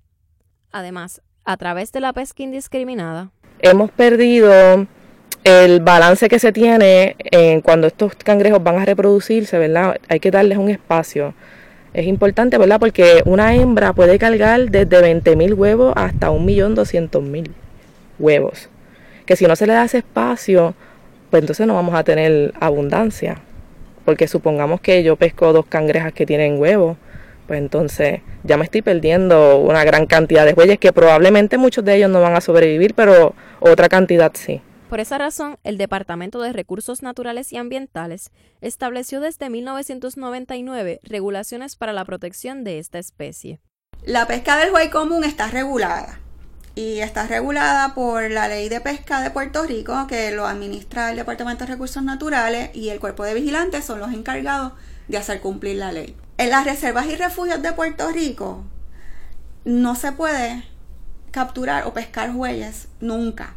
Además, 0.71 1.21
a 1.45 1.57
través 1.57 1.91
de 1.91 1.99
la 1.99 2.13
pesca 2.13 2.45
indiscriminada, 2.45 3.33
hemos 3.59 3.91
perdido 3.91 4.87
el 5.43 5.81
balance 5.81 6.29
que 6.29 6.39
se 6.39 6.53
tiene 6.53 7.17
en 7.19 7.61
cuando 7.61 7.89
estos 7.89 8.15
cangrejos 8.15 8.63
van 8.63 8.79
a 8.79 8.85
reproducirse, 8.85 9.59
¿verdad? 9.59 9.97
Hay 10.09 10.21
que 10.21 10.31
darles 10.31 10.59
un 10.59 10.71
espacio. 10.71 11.35
Es 11.93 12.07
importante, 12.07 12.57
¿verdad? 12.57 12.79
Porque 12.79 13.23
una 13.25 13.57
hembra 13.57 13.93
puede 13.95 14.17
cargar 14.21 14.71
desde 14.71 15.03
20.000 15.03 15.57
huevos 15.57 15.93
hasta 15.97 16.31
1.200.000 16.31 17.51
huevos. 18.21 18.69
Que 19.27 19.35
si 19.35 19.45
no 19.47 19.57
se 19.57 19.67
le 19.67 19.73
da 19.73 19.87
ese 19.87 19.99
espacio, 19.99 20.77
pues 21.31 21.43
entonces 21.43 21.67
no 21.67 21.75
vamos 21.75 21.97
a 21.97 22.05
tener 22.05 22.55
abundancia. 22.61 23.43
Porque 24.09 24.27
supongamos 24.27 24.81
que 24.81 25.03
yo 25.03 25.17
pesco 25.17 25.53
dos 25.53 25.67
cangrejas 25.67 26.15
que 26.15 26.25
tienen 26.25 26.59
huevos, 26.59 26.97
pues 27.47 27.59
entonces 27.59 28.23
ya 28.43 28.57
me 28.57 28.65
estoy 28.65 28.81
perdiendo 28.81 29.59
una 29.59 29.85
gran 29.85 30.07
cantidad 30.07 30.47
de 30.47 30.55
bueyes 30.55 30.79
que 30.79 30.95
probablemente 30.95 31.59
muchos 31.59 31.85
de 31.85 31.97
ellos 31.97 32.09
no 32.09 32.23
van 32.23 32.35
a 32.35 32.41
sobrevivir, 32.41 32.95
pero 32.95 33.35
otra 33.61 33.91
cantidad 33.91 34.33
sí. 34.33 34.63
Por 34.89 35.01
esa 35.01 35.19
razón, 35.19 35.59
el 35.63 35.77
Departamento 35.77 36.41
de 36.41 36.55
Recursos 36.55 37.03
Naturales 37.03 37.53
y 37.53 37.59
Ambientales 37.59 38.31
estableció 38.63 39.21
desde 39.21 39.51
1999 39.51 41.01
regulaciones 41.03 41.77
para 41.77 41.93
la 41.93 42.07
protección 42.07 42.65
de 42.65 42.79
esta 42.79 42.99
especie. 42.99 43.61
La 44.07 44.27
pesca 44.27 44.57
del 44.57 44.71
buey 44.71 44.89
común 44.89 45.23
está 45.23 45.49
regulada 45.49 46.19
y 46.79 47.01
está 47.01 47.27
regulada 47.27 47.93
por 47.93 48.31
la 48.31 48.47
Ley 48.47 48.69
de 48.69 48.81
Pesca 48.81 49.21
de 49.21 49.33
Puerto 49.33 49.65
Rico, 49.65 50.07
que 50.07 50.31
lo 50.31 50.47
administra 50.47 51.11
el 51.11 51.17
Departamento 51.17 51.65
de 51.65 51.73
Recursos 51.73 52.05
Naturales 52.05 52.71
y 52.73 52.91
el 52.91 53.01
Cuerpo 53.01 53.25
de 53.25 53.35
Vigilantes 53.35 53.85
son 53.85 53.99
los 53.99 54.13
encargados 54.13 54.75
de 55.09 55.19
hacer 55.19 55.41
cumplir 55.41 55.79
la 55.79 55.91
ley. 55.91 56.15
En 56.37 56.51
las 56.51 56.65
reservas 56.65 57.07
y 57.07 57.17
refugios 57.17 57.61
de 57.63 57.73
Puerto 57.73 58.09
Rico 58.13 58.63
no 59.65 59.97
se 59.97 60.13
puede 60.13 60.69
capturar 61.33 61.85
o 61.85 61.95
pescar 61.95 62.31
bueyes 62.31 62.87
nunca. 63.01 63.55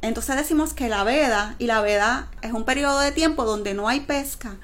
Entonces 0.00 0.36
decimos 0.36 0.72
que 0.72 0.88
la 0.88 1.02
veda, 1.02 1.56
y 1.58 1.66
la 1.66 1.80
veda 1.80 2.28
es 2.42 2.52
un 2.52 2.64
periodo 2.64 3.00
de 3.00 3.10
tiempo 3.10 3.44
donde 3.44 3.74
no 3.74 3.88
hay 3.88 3.98
pesca. 3.98 4.54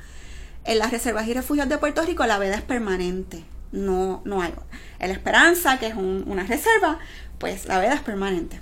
En 0.63 0.79
las 0.79 0.93
reservas 0.93 1.27
y 1.27 1.35
refugios 1.35 1.69
de 1.69 1.79
Puerto 1.79 2.03
Rico 2.03 2.25
la 2.27 2.39
veda 2.39 2.55
es 2.55 2.63
permanente, 2.63 3.45
no, 3.73 4.23
no 4.25 4.41
hay. 4.41 4.55
En 5.01 5.09
la 5.09 5.15
Esperanza, 5.15 5.81
que 5.81 5.89
es 5.89 5.95
una 5.97 6.45
reserva, 6.45 7.01
pues 7.39 7.67
la 7.67 7.79
veda 7.79 7.95
es 7.95 8.01
permanente. 8.01 8.61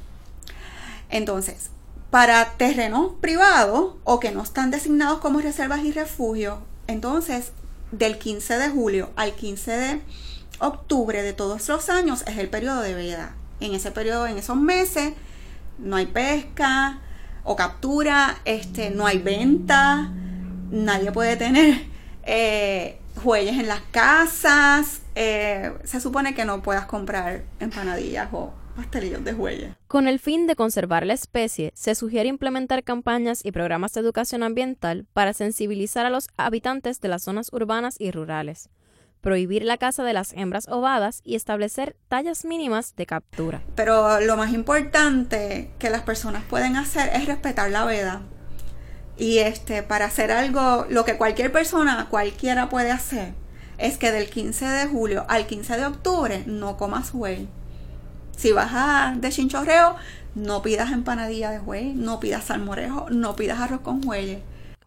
Entonces, 1.09 1.71
para 2.11 2.53
terrenos 2.57 3.13
privados 3.21 3.95
o 4.05 4.21
que 4.21 4.31
no 4.31 4.43
están 4.43 4.71
designados 4.71 5.21
como 5.21 5.41
reservas 5.41 5.85
y 5.85 5.93
refugios, 5.93 6.59
entonces 6.87 7.53
del 7.93 8.19
15 8.19 8.59
de 8.59 8.69
julio 8.69 9.11
al 9.17 9.35
15 9.35 9.71
de 9.71 10.01
octubre 10.59 11.23
de 11.23 11.33
todos 11.33 11.69
los 11.69 11.89
años 11.89 12.25
es 12.27 12.39
el 12.39 12.49
periodo 12.49 12.81
de 12.81 12.95
veda. 12.95 13.35
En 13.61 13.75
ese 13.75 13.91
periodo, 13.91 14.27
en 14.27 14.39
esos 14.39 14.57
meses, 14.57 15.15
no 15.79 15.97
hay 15.97 16.07
pesca 16.07 16.99
o 17.45 17.57
captura, 17.57 18.39
este, 18.45 18.91
no 18.91 19.07
hay 19.07 19.19
venta, 19.19 20.11
nadie 20.71 21.13
puede 21.13 21.37
tener 21.37 21.87
eh, 22.25 23.01
en 23.25 23.69
las 23.69 23.81
casas, 23.91 25.01
eh, 25.15 25.73
se 25.85 26.01
supone 26.01 26.35
que 26.35 26.45
no 26.45 26.63
puedas 26.63 26.87
comprar 26.87 27.45
empanadillas 27.61 28.29
o 28.33 28.53
pastelillos 28.77 29.25
de 29.25 29.35
huellas. 29.35 29.77
Con 29.89 30.07
el 30.07 30.21
fin 30.21 30.47
de 30.47 30.55
conservar 30.55 31.07
la 31.07 31.15
especie, 31.15 31.73
se 31.75 31.95
sugiere 31.95 32.29
implementar 32.29 32.85
campañas 32.85 33.45
y 33.45 33.51
programas 33.51 33.95
de 33.95 34.01
educación 34.01 34.43
ambiental 34.43 35.07
para 35.13 35.33
sensibilizar 35.33 36.07
a 36.07 36.11
los 36.11 36.29
habitantes 36.37 37.01
de 37.01 37.09
las 37.09 37.25
zonas 37.25 37.51
urbanas 37.53 37.97
y 37.99 38.11
rurales 38.11 38.69
prohibir 39.27 39.65
la 39.65 39.77
caza 39.77 40.05
de 40.05 40.13
las 40.13 40.33
hembras 40.35 40.69
ovadas 40.69 41.21
y 41.25 41.35
establecer 41.35 41.97
tallas 42.07 42.45
mínimas 42.45 42.95
de 42.95 43.07
captura. 43.07 43.61
Pero 43.75 44.21
lo 44.21 44.37
más 44.37 44.53
importante 44.53 45.73
que 45.81 45.91
las 45.91 46.03
personas 46.03 46.45
pueden 46.45 46.77
hacer 46.77 47.11
es 47.13 47.27
respetar 47.27 47.73
la 47.73 47.85
veda. 47.85 48.23
Y 49.19 49.39
este, 49.39 49.83
para 49.83 50.05
hacer 50.05 50.31
algo, 50.31 50.87
lo 50.91 51.05
que 51.05 51.17
cualquier 51.17 51.51
persona, 51.51 52.07
cualquiera 52.09 52.69
puede 52.69 52.93
hacer, 52.93 53.35
es 53.79 53.99
que 53.99 54.13
del 54.13 54.31
15 54.31 54.65
de 54.65 54.87
julio 54.87 55.25
al 55.29 55.49
15 55.49 55.77
de 55.77 55.87
octubre 55.87 56.45
no 56.47 56.77
comas 56.77 57.11
huey. 57.13 57.49
Si 58.37 58.53
vas 58.53 58.71
a 58.73 59.15
de 59.17 59.31
chinchorreo, 59.31 59.97
no 60.35 60.63
pidas 60.63 60.93
empanadilla 60.93 61.51
de 61.51 61.59
huey, 61.59 61.95
no 61.95 62.21
pidas 62.21 62.45
salmorejo, 62.45 63.09
no 63.11 63.35
pidas 63.35 63.59
arroz 63.59 63.81
con 63.81 64.07
hueyes. 64.07 64.41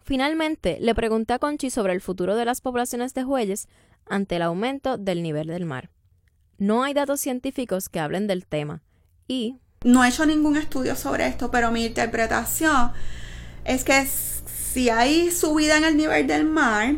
Finalmente, 0.04 0.78
le 0.80 0.94
pregunté 0.94 1.34
a 1.34 1.38
Conchi 1.38 1.70
sobre 1.70 1.92
el 1.92 2.00
futuro 2.00 2.36
de 2.36 2.44
las 2.44 2.60
poblaciones 2.60 3.14
de 3.14 3.24
hueyes 3.24 3.68
ante 4.06 4.36
el 4.36 4.42
aumento 4.42 4.96
del 4.98 5.22
nivel 5.22 5.48
del 5.48 5.66
mar. 5.66 5.90
No 6.58 6.84
hay 6.84 6.94
datos 6.94 7.20
científicos 7.20 7.88
que 7.88 8.00
hablen 8.00 8.26
del 8.26 8.46
tema 8.46 8.82
y... 9.26 9.56
No 9.82 10.04
he 10.04 10.08
hecho 10.08 10.26
ningún 10.26 10.56
estudio 10.56 10.94
sobre 10.94 11.26
esto, 11.26 11.50
pero 11.50 11.70
mi 11.70 11.86
interpretación 11.86 12.92
es 13.64 13.82
que 13.82 14.06
si 14.06 14.90
hay 14.90 15.30
subida 15.30 15.78
en 15.78 15.84
el 15.84 15.96
nivel 15.96 16.26
del 16.26 16.44
mar, 16.44 16.96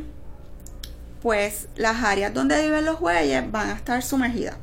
pues 1.22 1.68
las 1.76 2.02
áreas 2.02 2.34
donde 2.34 2.60
viven 2.60 2.84
los 2.84 2.98
bueyes 2.98 3.50
van 3.50 3.70
a 3.70 3.74
estar 3.74 4.02
sumergidas. 4.02 4.56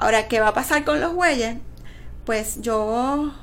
Ahora, 0.00 0.28
¿qué 0.28 0.40
va 0.40 0.48
a 0.48 0.54
pasar 0.54 0.82
con 0.86 0.98
los 0.98 1.14
bueyes? 1.14 1.58
Pues 2.24 2.62
yo, 2.62 3.34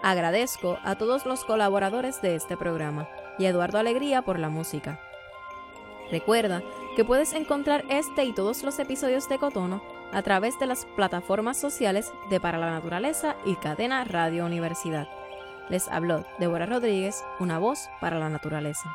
Agradezco 0.00 0.78
a 0.84 0.94
todos 0.94 1.26
los 1.26 1.44
colaboradores 1.44 2.22
de 2.22 2.36
este 2.36 2.56
programa 2.56 3.08
y 3.36 3.46
Eduardo 3.46 3.78
Alegría 3.78 4.22
por 4.22 4.38
la 4.38 4.48
música. 4.48 5.00
Recuerda 6.12 6.62
que 6.94 7.04
puedes 7.04 7.32
encontrar 7.32 7.84
este 7.88 8.24
y 8.24 8.32
todos 8.32 8.62
los 8.62 8.78
episodios 8.78 9.28
de 9.28 9.38
Cotono 9.38 9.82
a 10.12 10.22
través 10.22 10.56
de 10.60 10.66
las 10.66 10.86
plataformas 10.86 11.58
sociales 11.58 12.12
de 12.30 12.38
Para 12.38 12.58
la 12.58 12.70
Naturaleza 12.70 13.34
y 13.44 13.56
Cadena 13.56 14.04
Radio 14.04 14.46
Universidad. 14.46 15.08
Les 15.68 15.88
habló 15.88 16.24
Débora 16.38 16.66
Rodríguez, 16.66 17.24
una 17.40 17.58
voz 17.58 17.88
para 18.00 18.20
la 18.20 18.28
naturaleza. 18.28 18.94